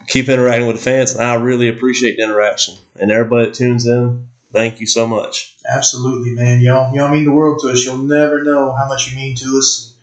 [0.07, 1.13] Keep interacting with the fans.
[1.13, 2.77] And I really appreciate the interaction.
[2.97, 5.59] And everybody that tunes in, thank you so much.
[5.69, 6.61] Absolutely, man.
[6.61, 7.85] Y'all, y'all mean the world to us.
[7.85, 9.99] You'll never know how much you mean to us.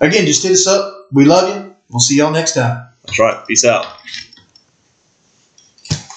[0.00, 1.08] Again, just hit us up.
[1.12, 1.74] We love you.
[1.90, 2.88] We'll see y'all next time.
[3.04, 3.46] That's right.
[3.46, 3.86] Peace out.